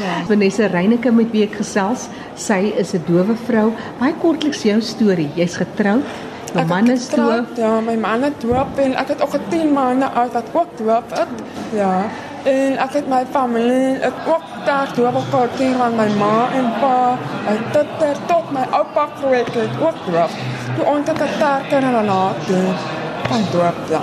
ja. 0.00 0.14
Vanessa 0.30 0.66
Reyneke 0.72 1.12
met 1.14 1.30
wie 1.30 1.44
ek 1.46 1.54
gesels 1.60 2.08
sy 2.34 2.58
is 2.82 2.94
'n 2.98 3.04
dowe 3.06 3.36
vrou. 3.46 3.68
Baie 4.00 4.16
kortliks 4.18 4.64
jou 4.66 4.80
storie. 4.82 5.30
Jy's 5.38 5.56
getroud 5.62 6.02
My 6.54 6.64
man 6.64 6.90
is 6.90 7.08
doop. 7.08 7.46
Ja, 7.56 7.80
my 7.80 7.96
man 7.96 8.24
is 8.24 8.32
doop 8.40 8.78
en 8.78 8.94
ek 8.94 9.08
het 9.08 9.22
ook 9.22 9.34
'n 9.34 9.48
10 9.48 9.72
maande 9.72 10.06
oud 10.06 10.32
wat 10.32 10.48
ook 10.52 10.70
doop 10.76 11.12
is. 11.12 11.30
Ja. 11.78 12.06
En 12.42 12.78
ek 12.78 12.92
het 12.92 13.08
my 13.08 13.24
familie, 13.30 14.00
ook 14.26 14.46
daar 14.64 14.88
doop 14.94 15.16
gehad 15.30 15.56
teen 15.56 15.76
my 15.76 16.08
ma 16.18 16.48
en 16.52 16.72
pa. 16.80 17.18
En 17.46 17.58
tot 17.72 17.86
ter 17.98 18.16
tot 18.26 18.50
my 18.50 18.64
oupa 18.70 19.08
groot 19.20 19.54
het 19.54 19.74
ook 19.80 19.98
doop. 20.06 20.30
Toe 20.76 20.84
ons 20.84 21.08
het 21.08 21.20
'n 21.20 21.38
kerker 21.38 21.82
en 21.82 22.04
laat 22.04 22.46
doen. 22.46 22.74
Van 23.28 23.42
doop 23.52 23.78
ja. 23.88 24.02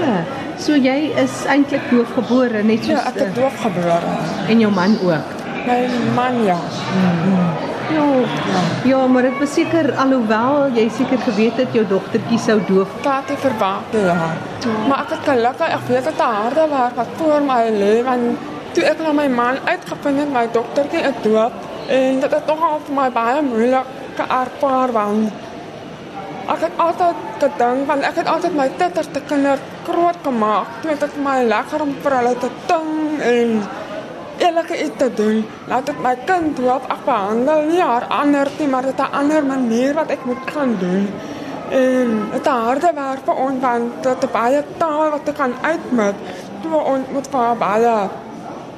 Ja. 0.00 0.16
So 0.58 0.72
jy 0.72 1.12
is 1.24 1.44
eintlik 1.44 1.90
doofgebore 1.90 2.62
net 2.62 2.84
soos 2.84 3.02
Ja, 3.02 3.06
ek 3.06 3.14
is 3.14 3.34
doofgebore. 3.34 4.00
En 4.48 4.58
jou 4.58 4.72
man 4.72 4.98
ook. 5.02 5.28
My 5.66 5.88
man 6.14 6.44
ja. 6.44 6.58
Mm 6.94 7.73
-hmm. 7.88 8.20
Ja. 8.54 8.62
Ja, 8.84 9.06
maar 9.06 9.22
dit 9.22 9.38
beseker 9.38 9.92
alhoewel 9.96 10.68
jy 10.74 10.88
seker 10.96 11.18
geweet 11.18 11.56
het 11.56 11.72
jou 11.72 11.86
dogtertjie 11.88 12.38
sou 12.38 12.60
doof. 12.66 12.88
Het 13.02 13.38
verwag 13.40 13.80
ja. 13.90 14.16
Maar 14.88 14.98
ek 14.98 15.10
het 15.10 15.28
gelukkig 15.28 15.68
ek 15.68 15.86
weet 15.88 16.04
dit 16.04 16.20
harde 16.20 16.66
werk 16.70 16.96
wat 16.96 17.06
voor 17.16 17.40
my 17.42 17.62
lê 17.82 18.02
want 18.04 18.38
toe 18.72 18.84
ek 18.84 18.98
na 18.98 19.12
my 19.12 19.28
man 19.28 19.58
uitgevind 19.64 20.18
het 20.18 20.32
my 20.32 20.46
dogtertjie 20.52 21.00
is 21.00 21.18
doof 21.22 21.52
en 21.88 22.20
dit 22.20 22.32
het 22.32 22.46
nogal 22.46 22.80
vir 22.86 22.94
my 22.94 23.10
baie 23.10 23.42
moeilik 23.42 23.86
ervaar 24.28 24.92
want 24.92 25.32
ek 26.54 26.60
het 26.66 26.76
altyd 26.76 27.16
gedink 27.38 27.86
want 27.86 28.04
ek 28.04 28.20
het 28.20 28.28
altyd 28.28 28.56
my 28.56 28.68
titters 28.76 29.08
te 29.12 29.20
kinders 29.28 29.60
groot 29.84 30.20
gemaak. 30.22 30.66
Toe 30.82 30.96
dit 31.00 31.16
my 31.24 31.38
lekker 31.48 31.82
om 31.84 31.94
vir 32.04 32.16
hulle 32.18 32.34
te 32.40 32.50
ting 32.66 33.20
en 33.32 33.56
elke 34.36 34.84
iets 34.84 34.96
te 34.96 35.10
doen. 35.14 35.44
Laat 35.68 35.86
dit 35.86 36.02
my 36.02 36.14
kind 36.24 36.58
help 36.58 36.90
ek 36.92 37.04
behandel 37.04 37.62
nie 37.70 37.80
haar 37.80 38.06
ander 38.08 38.50
nie, 38.58 38.68
maar 38.68 38.82
dit 38.82 38.98
'n 38.98 39.12
ander 39.20 39.44
manier 39.44 39.94
wat 39.94 40.10
ek 40.10 40.24
moet 40.24 40.44
kan 40.54 40.76
doen. 40.78 41.08
En 41.70 42.28
dit 42.32 42.46
is 42.46 42.52
harde 42.52 42.90
werk 42.94 43.22
vir 43.24 43.34
ons 43.34 43.60
want 43.60 44.02
dit 44.02 44.24
is 44.24 44.30
baie 44.30 44.64
taal 44.76 45.10
wat 45.10 45.28
ek 45.28 45.36
kan 45.36 45.52
uitmit. 45.62 46.14
Toe 46.62 46.76
ons 46.76 47.06
moet 47.12 47.28
vir 47.30 47.56
baie 47.58 47.96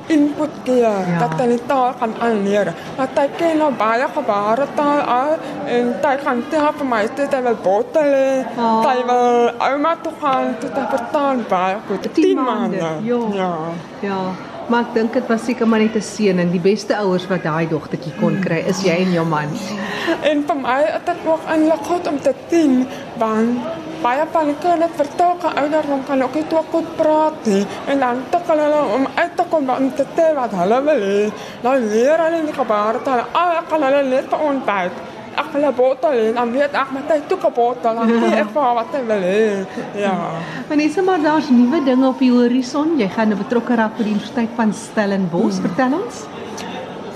input 0.06 0.50
gee 0.64 0.80
ja. 0.80 1.18
dat 1.18 1.40
hulle 1.40 1.58
taal 1.66 1.94
kan 1.98 2.12
aanleer. 2.20 2.72
Maar 2.96 3.08
hy 3.14 3.26
ken 3.36 3.58
nou 3.58 3.70
baie 3.78 4.06
gebaretaal 4.14 5.00
al 5.00 5.32
en 5.76 5.92
hy 6.02 6.16
kan 6.24 6.42
help 6.50 6.82
my 6.82 7.02
dit 7.20 7.34
hy 7.34 7.42
wil 7.42 7.58
bottel. 7.62 8.12
Oh. 8.56 8.82
Hy 8.86 8.98
wil 9.10 9.50
ouma 9.68 9.96
toe 10.02 10.12
gaan 10.20 10.54
toe 10.60 10.70
te 10.70 10.84
vertaal 10.90 11.46
baie 11.48 11.80
goed. 11.88 12.12
10 12.14 12.44
maande. 12.50 12.84
Ja. 13.10 13.22
Ja. 13.34 13.54
ja. 14.00 14.20
Maar 14.66 14.82
ek 14.82 14.94
dink 14.96 15.12
dit 15.14 15.28
was 15.30 15.44
seker 15.46 15.68
maar 15.70 15.78
net 15.78 15.94
'n 15.94 16.02
seën 16.02 16.38
en 16.42 16.50
die 16.50 16.60
beste 16.60 16.94
ouers 16.96 17.26
wat 17.30 17.42
daai 17.42 17.68
dogtertjie 17.70 18.12
kon 18.20 18.40
kry 18.42 18.60
is 18.66 18.82
jy 18.82 18.96
en 19.04 19.12
jou 19.12 19.26
man. 19.26 19.50
En 20.30 20.42
vir 20.48 20.56
my 20.56 20.80
het 20.94 21.06
dit 21.06 21.20
ook 21.26 21.44
eintlik 21.46 21.84
goed 21.90 22.06
om 22.06 22.18
te 22.20 22.32
sien 22.50 22.86
want 23.18 23.62
baie 24.02 24.24
van 24.32 24.46
die 24.46 24.58
kinders 24.60 24.96
vertel 24.96 25.36
kan 25.42 25.56
ouderdom 25.62 26.04
kan 26.06 26.22
ook 26.22 26.34
nie 26.34 26.44
goed 26.70 26.88
praat 26.96 27.46
nie 27.46 27.66
en 27.86 27.98
dan 27.98 28.22
tikkel 28.30 28.58
hulle 28.58 28.82
om 28.96 29.06
uit 29.14 29.36
te 29.36 29.44
kom 29.50 29.70
om 29.70 29.94
te 29.94 30.04
sê 30.16 30.34
wat 30.34 30.52
hulle 30.60 30.82
wil. 30.82 31.32
Nou 31.62 31.76
leer 31.78 32.18
hulle 32.24 32.44
die 32.46 32.58
gebaretaal. 32.60 33.22
Al 33.32 33.62
kan 33.68 33.82
hulle 33.82 34.02
net 34.02 34.26
vir 34.30 34.40
ons 35.36 35.46
byt. 35.46 35.46
Ek 35.46 35.52
wil 35.52 35.62
'n 35.68 35.74
bottel 35.74 36.12
hê, 36.12 36.34
dan 36.34 36.52
weet 36.52 36.72
ek 36.72 36.92
met 36.92 37.08
hy 37.08 37.20
toe 37.28 37.38
'n 37.38 37.52
bottel, 37.52 37.94
dan 37.94 38.06
weet 38.06 38.32
ek 38.32 38.50
vir 38.52 38.74
wat 38.74 38.92
hy 38.92 39.02
wil 39.06 39.22
hê. 39.22 39.66
Ja. 39.94 40.14
Maar 40.68 40.76
dis 40.76 40.96
maar 41.04 41.20
daar's 41.22 41.48
nuwe 41.50 41.84
dinge 41.84 42.06
op 42.08 42.18
die 42.18 42.30
horison. 42.30 42.98
Jy 42.98 43.08
gaan 43.08 43.32
'n 43.32 43.38
betrokke 43.38 43.74
raak 43.74 43.96
by 43.96 44.02
die 44.02 44.12
Universiteit 44.12 44.50
van 44.56 44.72
Stellenbosch. 44.72 45.58
Hmm. 45.58 45.68
Vertel 45.68 45.92
ons 46.04 46.26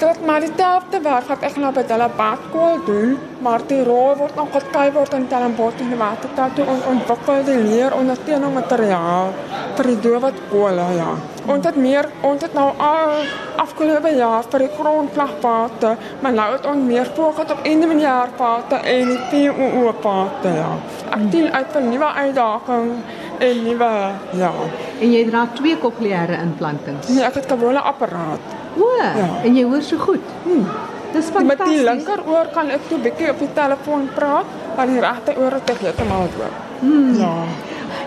dat 0.01 0.21
maar 0.27 0.41
die 0.41 0.55
tafte 0.55 1.01
werk 1.05 1.29
wat 1.29 1.43
ek 1.45 1.57
nou 1.61 1.71
by 1.77 1.83
hulle 1.89 2.09
badskool 2.17 2.79
doen, 2.87 3.17
maar 3.45 3.61
die 3.69 3.81
rol 3.85 4.15
word 4.17 4.37
nog 4.39 4.49
geskryf 4.55 4.95
word 4.97 5.17
in 5.17 5.27
Stellenbosch 5.29 5.83
in 5.85 5.91
die 5.93 5.99
watertaal 6.01 6.55
toe 6.57 6.65
on, 6.73 6.81
ontwikkel 6.95 7.43
die 7.49 7.59
leer 7.67 7.97
ondersteuning 7.97 8.55
materiaal 8.57 9.35
vir 9.77 9.91
die 9.91 9.99
dowe 10.07 10.31
skole 10.39 10.87
ja. 10.97 11.11
Ons 11.51 11.67
het 11.67 11.77
meer 11.81 12.09
ons 12.27 12.45
het 12.45 12.55
nou 12.57 12.69
al 12.87 13.13
afgelope 13.61 14.13
jaar 14.17 14.47
vir 14.53 14.65
die 14.65 14.71
grondslagpate, 14.79 15.95
maar 16.25 16.37
nou 16.37 16.49
het 16.55 16.69
ons 16.71 16.87
meer 16.87 17.11
fokus 17.17 17.53
op 17.53 17.67
intermediairpate 17.69 18.81
en 18.95 19.13
die 19.13 19.21
POO 19.33 19.93
pate 20.05 20.55
ja. 20.61 20.71
Ek 21.11 21.27
dien 21.35 21.51
uit 21.53 21.77
vir 21.77 21.85
nuwe 21.91 22.15
uitdagings 22.23 23.19
en 23.41 23.63
nuwe 23.67 23.93
ja. 24.41 24.55
En 25.01 25.13
jy 25.13 25.27
dra 25.29 25.45
twee 25.61 25.77
kokleaire 25.81 26.41
implantings. 26.41 27.13
Nee, 27.13 27.25
ek 27.29 27.41
het 27.43 27.53
gewone 27.53 27.85
apparaat. 27.93 28.60
O, 28.77 28.89
ja. 28.99 29.29
en 29.45 29.57
jy 29.57 29.65
hoor 29.65 29.83
so 29.83 29.99
goed. 29.99 30.33
Hm. 30.45 30.65
Dis 31.13 31.31
fantasties. 31.35 31.47
Met 31.47 31.67
die 31.67 31.85
linkeroor 31.85 32.51
kan 32.55 32.71
ek 32.71 32.87
toe 32.89 32.99
bietjie 33.03 33.31
op 33.33 33.39
die 33.43 33.51
telefoon 33.55 34.09
praat, 34.15 34.47
maar 34.77 34.87
die 34.87 35.01
regteroor 35.03 35.59
het 35.59 35.73
ek 35.75 35.83
heeltemal 35.87 36.29
doof. 36.37 36.61
Hm. 36.81 37.15
Ja. 37.19 37.35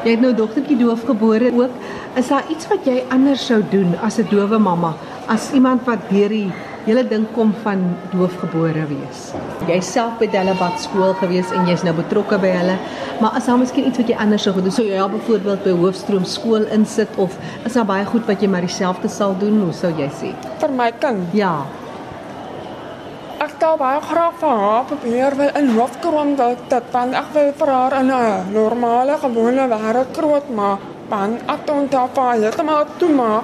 Jy 0.04 0.16
het 0.16 0.24
nou 0.24 0.34
dogtertjie 0.36 0.78
doof 0.80 1.04
gebore 1.08 1.52
ook. 1.56 1.76
Is 2.20 2.28
daar 2.32 2.48
iets 2.52 2.68
wat 2.72 2.88
jy 2.88 3.04
anders 3.12 3.46
sou 3.46 3.62
doen 3.72 3.96
as 4.04 4.20
'n 4.20 4.28
dowe 4.30 4.60
mamma? 4.60 4.94
As 5.28 5.52
iemand 5.54 5.86
wat 5.86 6.10
deur 6.10 6.30
die 6.30 6.52
hele 6.86 7.04
ding 7.08 7.26
kom 7.36 7.54
van 7.64 7.84
doofgebore 8.12 8.86
wees. 8.90 9.22
Jy's 9.70 9.92
self 9.96 10.18
by 10.20 10.28
Delabad 10.32 10.80
skool 10.84 11.14
gewees 11.22 11.52
en 11.56 11.68
jy's 11.70 11.84
nou 11.88 11.94
betrokke 11.96 12.40
by 12.42 12.52
hulle. 12.58 12.76
Maar 13.22 13.38
as 13.40 13.48
daar 13.48 13.60
miskien 13.62 13.88
iets 13.88 14.02
wat 14.02 14.10
jy 14.12 14.18
anders 14.20 14.44
sou 14.44 14.56
gedoen, 14.58 14.76
sou 14.76 14.86
jy 14.88 14.98
ja 14.98 15.06
byvoorbeeld 15.12 15.64
by 15.64 15.76
Hoofstroom 15.80 16.26
skool 16.28 16.68
insit 16.76 17.16
of 17.22 17.38
is 17.64 17.78
daar 17.78 17.88
baie 17.88 18.06
goed 18.10 18.28
wat 18.28 18.44
jy 18.44 18.50
maar 18.52 18.68
dieselfde 18.68 19.12
sal 19.12 19.38
doen? 19.40 19.62
Hoe 19.64 19.76
sou 19.78 19.94
jy 19.96 20.10
sê? 20.20 20.34
Vir 20.60 20.76
my 20.76 20.90
kind. 21.00 21.32
Ja. 21.38 21.54
Ek 23.44 23.56
sou 23.60 23.74
baie 23.80 24.02
graag 24.04 24.36
vir 24.42 24.60
haar 24.64 24.84
probeer 24.92 25.38
wil 25.40 25.56
in 25.62 25.72
Hoofstroom 25.78 26.36
dat 26.40 26.68
dit 26.72 26.92
van 26.92 27.16
ek 27.20 27.32
wil 27.38 27.52
vir 27.62 27.74
haar 27.78 27.98
in 28.02 28.12
'n 28.12 28.54
normale 28.54 29.18
gewone 29.24 29.68
wêreld 29.72 30.12
groot 30.18 30.50
maak. 30.50 30.80
Want 31.10 31.42
ek 31.48 31.66
dink 31.68 31.92
dat 31.92 32.18
haar 32.18 32.36
heeltemal 32.36 32.86
toemaak 32.98 33.44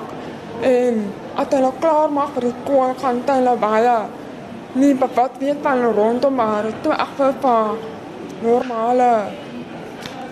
en 0.62 1.04
as 1.42 1.54
hulle 1.56 1.72
klaar 1.84 2.10
maak 2.18 2.34
vir 2.38 2.50
die 2.50 2.58
kool 2.68 2.96
gaan 3.02 3.22
hulle 3.28 3.56
baie 3.62 3.98
nie 4.82 4.94
bevat 5.04 5.40
weet 5.44 5.64
van 5.68 5.86
rondom 6.00 6.36
maar 6.42 6.68
toe 6.84 6.94
ek 7.06 7.16
vir 7.22 7.40
pa 7.46 7.56
normale 8.44 9.10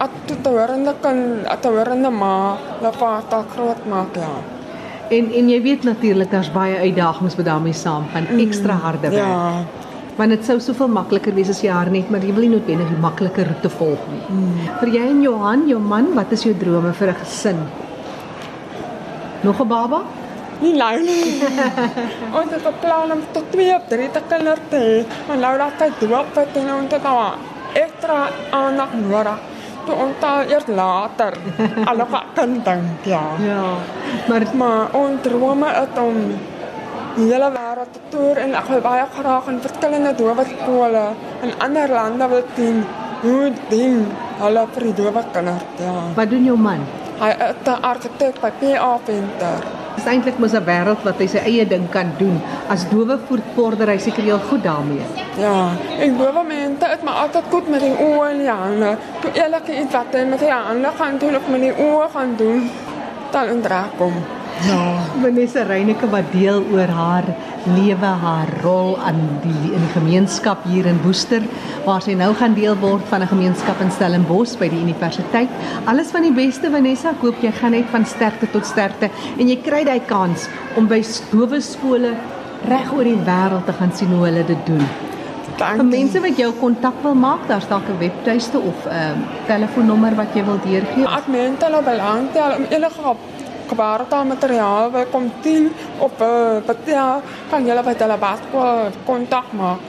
at 0.06 0.20
te 0.28 0.50
hoorende 0.50 0.94
kan 1.02 1.24
at 1.54 1.62
te 1.62 1.72
hoorende 1.74 2.12
maar 2.22 2.62
la 2.84 2.94
pa 3.00 3.16
ta 3.32 3.42
groot 3.56 3.90
maak 3.96 4.22
ja 4.26 4.36
en 5.18 5.34
en 5.40 5.50
jy 5.50 5.60
weet 5.64 5.84
natuurlik 5.88 6.32
daar's 6.32 6.54
baie 6.54 6.78
uitdagings 6.86 7.38
met 7.40 7.46
daarmee 7.46 7.74
saam 7.74 8.08
van 8.14 8.28
mm, 8.30 8.40
ekstra 8.46 8.80
harde 8.86 9.10
werk 9.10 9.24
ja 9.24 9.86
want 10.18 10.34
dit 10.34 10.46
sou 10.46 10.58
soveel 10.62 10.90
makliker 10.90 11.36
wees 11.38 11.50
as 11.54 11.60
jy 11.62 11.70
haar 11.74 11.92
net 11.94 12.10
maar 12.14 12.24
jy 12.26 12.34
wil 12.34 12.48
nie 12.48 12.56
noodwendig 12.56 12.90
die 12.90 13.02
makliker 13.02 13.46
roete 13.52 13.70
volg 13.70 14.06
nie. 14.12 14.22
Mm. 14.34 14.70
Vir 14.80 14.94
jy 14.96 15.04
en 15.12 15.20
Johan, 15.22 15.66
jou 15.70 15.82
man, 15.82 16.08
wat 16.18 16.32
is 16.34 16.46
jou 16.48 16.54
drome 16.58 16.94
vir 17.00 17.12
'n 17.12 17.20
gesin? 17.22 17.60
Nog 19.44 19.62
'n 19.62 19.68
baba? 19.68 20.02
Nie 20.60 20.74
nou 20.74 20.96
nie. 21.06 21.38
ons 22.38 22.54
het 22.54 22.64
beplan 22.66 23.14
om 23.14 23.22
tot 23.36 23.52
2 23.54 23.76
of 23.76 23.86
3 23.92 24.10
te 24.16 24.24
kinders 24.32 24.66
te 24.72 24.82
hê. 24.82 24.98
Maar 25.28 25.38
nou 25.44 25.54
dat 25.62 25.84
hy 25.84 25.90
doop 26.02 26.42
het 26.42 26.58
en 26.62 26.74
ons 26.80 26.98
het 26.98 27.06
nou 27.06 27.20
ekstra 27.78 28.18
aandag 28.58 28.98
nodig. 29.04 29.46
Toe 29.88 29.96
ons 30.04 30.26
al 30.28 30.52
eers 30.52 30.68
later 30.68 31.38
al 31.90 32.04
op 32.04 32.16
kan 32.36 32.58
dink, 32.66 33.06
ja. 33.08 33.24
Ja. 33.46 33.64
Maar 34.28 34.48
maar 34.54 34.96
ons 34.98 35.22
drome 35.22 35.70
is 35.84 36.02
om 36.02 36.20
die 37.18 37.30
hele 37.32 37.50
wêreld 37.54 37.94
te 37.94 38.02
toer 38.14 38.42
en 38.44 38.54
ek 38.58 38.68
wil 38.74 38.84
baie 38.86 39.06
graag 39.14 39.48
in 39.54 39.62
verskillende 39.64 40.14
dowe 40.18 40.44
skole 40.52 41.06
in 41.46 41.56
ander 41.66 41.90
lande 41.90 42.28
wil 42.34 42.44
sien 42.58 42.84
hoe 43.24 43.48
ding 43.72 44.04
hulle 44.42 44.68
vir 44.76 44.90
die 44.90 44.98
dowe 45.00 45.24
kinders, 45.34 45.82
ja. 45.82 45.98
Wat 46.20 46.30
doen 46.30 46.46
jou 46.52 46.60
man? 46.68 46.86
Hy 47.18 47.32
is 47.48 47.66
'n 47.66 47.82
argitek 47.94 48.42
by 48.42 48.52
PA 48.60 48.94
Venter 49.06 49.77
eintlik 50.08 50.40
mos 50.40 50.54
'n 50.54 50.64
wêreld 50.66 51.04
wat 51.04 51.20
hy 51.20 51.28
sy 51.28 51.38
eie 51.38 51.66
ding 51.68 51.90
kan 51.90 52.12
doen. 52.18 52.42
As 52.70 52.88
dowe 52.90 53.18
voortvorder 53.28 53.88
hy 53.90 53.98
seker 53.98 54.24
heel 54.24 54.42
goed 54.50 54.64
daarmee. 54.64 55.06
Ja, 55.38 55.70
en 56.00 56.18
dowe 56.18 56.44
mense 56.48 56.86
het 56.86 57.04
maar 57.04 57.14
altyd 57.14 57.44
goed 57.50 57.70
met 57.70 57.80
die 57.80 57.96
oë 58.08 58.30
en 58.32 58.38
die 58.38 58.50
hande. 58.50 58.98
Toe 59.22 59.32
elke 59.32 59.80
iets 59.82 59.94
wat 59.94 60.12
hy 60.12 60.24
met 60.24 60.40
die 60.40 60.52
hande 60.52 60.90
gaan 60.98 61.18
doen 61.18 61.36
of 61.36 61.48
met 61.48 61.62
die 61.62 61.76
oë 61.78 62.10
gaan 62.14 62.34
doen, 62.38 62.70
dan 63.32 63.48
indraak 63.48 63.98
hom. 63.98 64.37
Ja, 64.70 65.04
Vanessa 65.22 65.64
Reyneke 65.64 66.10
wat 66.10 66.32
deel 66.34 66.64
oor 66.74 66.90
haar 66.90 67.26
lewe, 67.76 68.06
haar 68.06 68.50
rol 68.64 68.96
aan 68.98 69.20
die 69.44 69.74
in 69.76 69.84
die 69.84 69.92
gemeenskap 69.94 70.64
hier 70.66 70.88
in 70.90 70.98
Woester 71.04 71.44
waar 71.86 72.02
sy 72.02 72.16
nou 72.18 72.32
gaan 72.40 72.56
deel 72.58 72.78
word 72.82 73.06
van 73.12 73.22
'n 73.22 73.30
gemeenskap 73.30 73.82
in 73.82 73.92
Stellenbosch 73.92 74.58
by 74.58 74.70
die 74.70 74.82
universiteit. 74.82 75.50
Alles 75.86 76.10
van 76.12 76.22
die 76.22 76.34
beste 76.34 76.72
Vanessa, 76.72 77.10
ek 77.10 77.22
hoop 77.22 77.42
jy 77.42 77.52
gaan 77.52 77.72
net 77.72 77.86
van 77.92 78.06
sterkte 78.06 78.50
tot 78.52 78.66
sterkte 78.66 79.10
en 79.38 79.48
jy 79.48 79.58
kry 79.62 79.84
daai 79.84 80.02
kans 80.06 80.50
om 80.76 80.88
by 80.88 81.04
dowe 81.32 81.62
skole 81.62 82.16
reg 82.66 82.94
oor 82.94 83.04
die 83.04 83.22
wêreld 83.26 83.66
te 83.66 83.74
gaan 83.74 83.92
sien 83.94 84.10
hoe 84.10 84.26
hulle 84.26 84.46
dit 84.46 84.66
doen. 84.66 84.88
Dankie. 85.58 85.78
Vir 85.78 85.86
mense 85.86 86.20
wat 86.22 86.38
jou 86.38 86.52
kontak 86.60 86.98
wil 87.04 87.16
maak, 87.16 87.48
daar's 87.48 87.68
dalk 87.68 87.88
'n 87.90 88.00
webtuiste 88.00 88.58
of 88.58 88.86
'n 88.86 88.90
um, 88.90 89.26
telefoonnommer 89.48 90.16
wat 90.16 90.34
jy 90.34 90.44
wil 90.46 90.60
deurgee. 90.64 91.06
Ek 91.06 91.28
meen 91.28 91.56
hulle 91.60 91.82
belangstel 91.84 92.52
om 92.58 92.66
enige 92.70 93.02
gebaretaal 93.70 94.26
materiaal 94.26 94.92
wil 94.92 95.06
kom 95.12 95.32
sien 95.44 95.72
op 96.00 96.20
'n 96.20 96.24
uh, 96.24 96.66
betel 96.66 97.22
kan 97.50 97.66
julle 97.66 97.84
by 97.84 97.94
hulle 97.98 98.18
baskool 98.18 98.92
kontak 99.06 99.52
maak. 99.54 99.80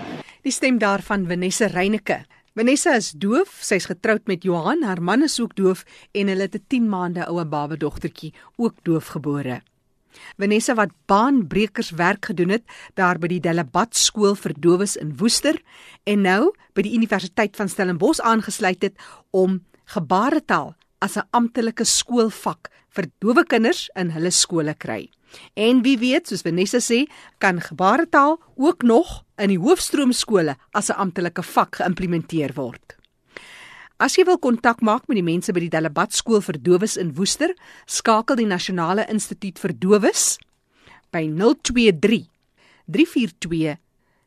Die 0.42 0.52
stem 0.52 0.78
daarvan 0.78 1.26
Vanessa 1.26 1.66
Reyneke. 1.66 2.24
Vanessa 2.54 2.94
is 2.96 3.12
doof, 3.12 3.58
sy's 3.60 3.86
getroud 3.86 4.26
met 4.26 4.42
Johan, 4.42 4.82
haar 4.82 5.02
man 5.02 5.22
is 5.22 5.40
ook 5.40 5.54
doof 5.54 5.84
en 6.12 6.28
hulle 6.28 6.42
het 6.42 6.54
'n 6.54 6.64
10 6.66 6.88
maande 6.88 7.26
oue 7.26 7.44
babadogtertjie 7.44 8.34
ook 8.56 8.74
doofgebore. 8.82 9.62
Vanessa 10.36 10.74
wat 10.74 10.90
baanbrekers 11.06 11.90
werk 11.90 12.24
gedoen 12.24 12.48
het 12.48 12.64
daar 12.94 13.18
by 13.18 13.26
die 13.26 13.40
Delabat 13.40 13.96
skool 13.96 14.34
vir 14.34 14.54
dowes 14.58 14.96
in 14.96 15.16
Woester 15.16 15.60
en 16.04 16.22
nou 16.22 16.52
by 16.74 16.82
die 16.82 16.94
Universiteit 16.96 17.56
van 17.56 17.68
Stellenbosch 17.68 18.20
aangesluit 18.20 18.82
het 18.82 18.94
om 19.30 19.60
gebaretaal 19.84 20.74
as 21.00 21.16
'n 21.16 21.28
amptelike 21.32 21.84
skoolvak 21.84 22.70
vir 22.90 23.06
dowe 23.20 23.44
kinders 23.44 23.90
in 23.96 24.10
hulle 24.10 24.30
skole 24.30 24.74
kry. 24.74 25.10
En 25.54 25.82
wie 25.82 25.98
weet, 25.98 26.28
soos 26.28 26.42
Vanessa 26.42 26.78
sê, 26.78 27.06
kan 27.38 27.60
gebaretaal 27.60 28.40
ook 28.56 28.82
nog 28.82 29.24
in 29.36 29.48
die 29.48 29.58
hoofstroomskole 29.58 30.56
as 30.72 30.90
'n 30.90 30.98
amptelike 30.98 31.42
vak 31.42 31.76
geïmplementeer 31.76 32.54
word. 32.54 32.96
As 33.98 34.14
jy 34.14 34.24
wil 34.24 34.38
kontak 34.38 34.80
maak 34.80 35.08
met 35.08 35.16
die 35.16 35.26
mense 35.26 35.52
by 35.52 35.60
die 35.60 35.68
Delabat 35.68 36.14
skool 36.14 36.40
vir 36.40 36.62
dowes 36.62 36.96
in 36.96 37.14
Woester, 37.14 37.54
skakel 37.86 38.36
die 38.36 38.46
Nasionale 38.46 39.06
Instituut 39.10 39.58
vir 39.58 39.72
Dowes 39.74 40.38
by 41.10 41.26
023 41.26 42.28
342 42.86 43.76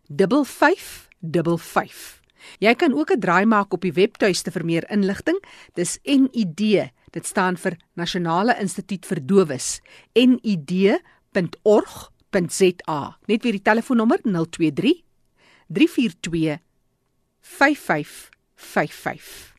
5555. 0.09 2.20
Jy 2.59 2.75
kan 2.75 2.93
ook 2.93 3.11
'n 3.11 3.19
draai 3.19 3.45
maak 3.45 3.73
op 3.73 3.81
die 3.81 3.93
webtuiste 3.93 4.51
vir 4.51 4.65
meer 4.65 4.89
inligting. 4.89 5.43
Dis 5.73 5.99
NID. 6.03 6.91
Dit 7.11 7.25
staan 7.25 7.57
vir 7.57 7.77
Nasionale 7.93 8.59
Instituut 8.59 9.05
vir 9.05 9.25
Dowes. 9.25 9.81
nid.org.za. 10.13 10.99
Net 13.25 13.43
weer 13.43 13.51
die 13.51 13.61
telefoonnommer 13.61 14.19
023 14.23 15.03
342 15.67 16.57
5555. 17.39 19.53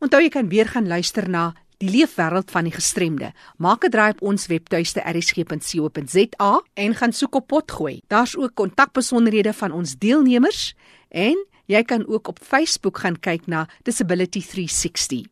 Onthou 0.00 0.22
jy 0.22 0.28
kan 0.28 0.48
weer 0.48 0.68
gaan 0.68 0.86
luister 0.86 1.28
na 1.28 1.54
die 1.82 1.90
leefwêreld 1.90 2.50
van 2.54 2.68
die 2.68 2.74
gestremde. 2.74 3.32
Maak 3.58 3.84
'n 3.84 3.90
draai 3.90 4.10
op 4.10 4.22
ons 4.22 4.46
webtuiste 4.46 5.00
rsg.co.za 5.00 6.62
en 6.74 6.94
gaan 6.94 7.12
soek 7.12 7.34
op 7.34 7.46
potgooi. 7.46 8.00
Daar's 8.06 8.36
ook 8.36 8.54
kontakbesonderhede 8.54 9.52
van 9.52 9.72
ons 9.72 9.98
deelnemers 9.98 10.74
en 11.08 11.46
jy 11.72 11.82
kan 11.88 12.04
ook 12.06 12.28
op 12.28 12.42
Facebook 12.42 13.02
gaan 13.02 13.18
kyk 13.20 13.46
na 13.46 13.66
Disability 13.86 14.42
360. 14.44 15.26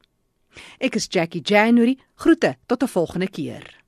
Ek 0.80 0.96
is 0.96 1.06
Jackie 1.10 1.44
January. 1.44 1.98
Groete 2.14 2.56
tot 2.66 2.82
'n 2.82 2.88
volgende 2.88 3.28
keer. 3.28 3.79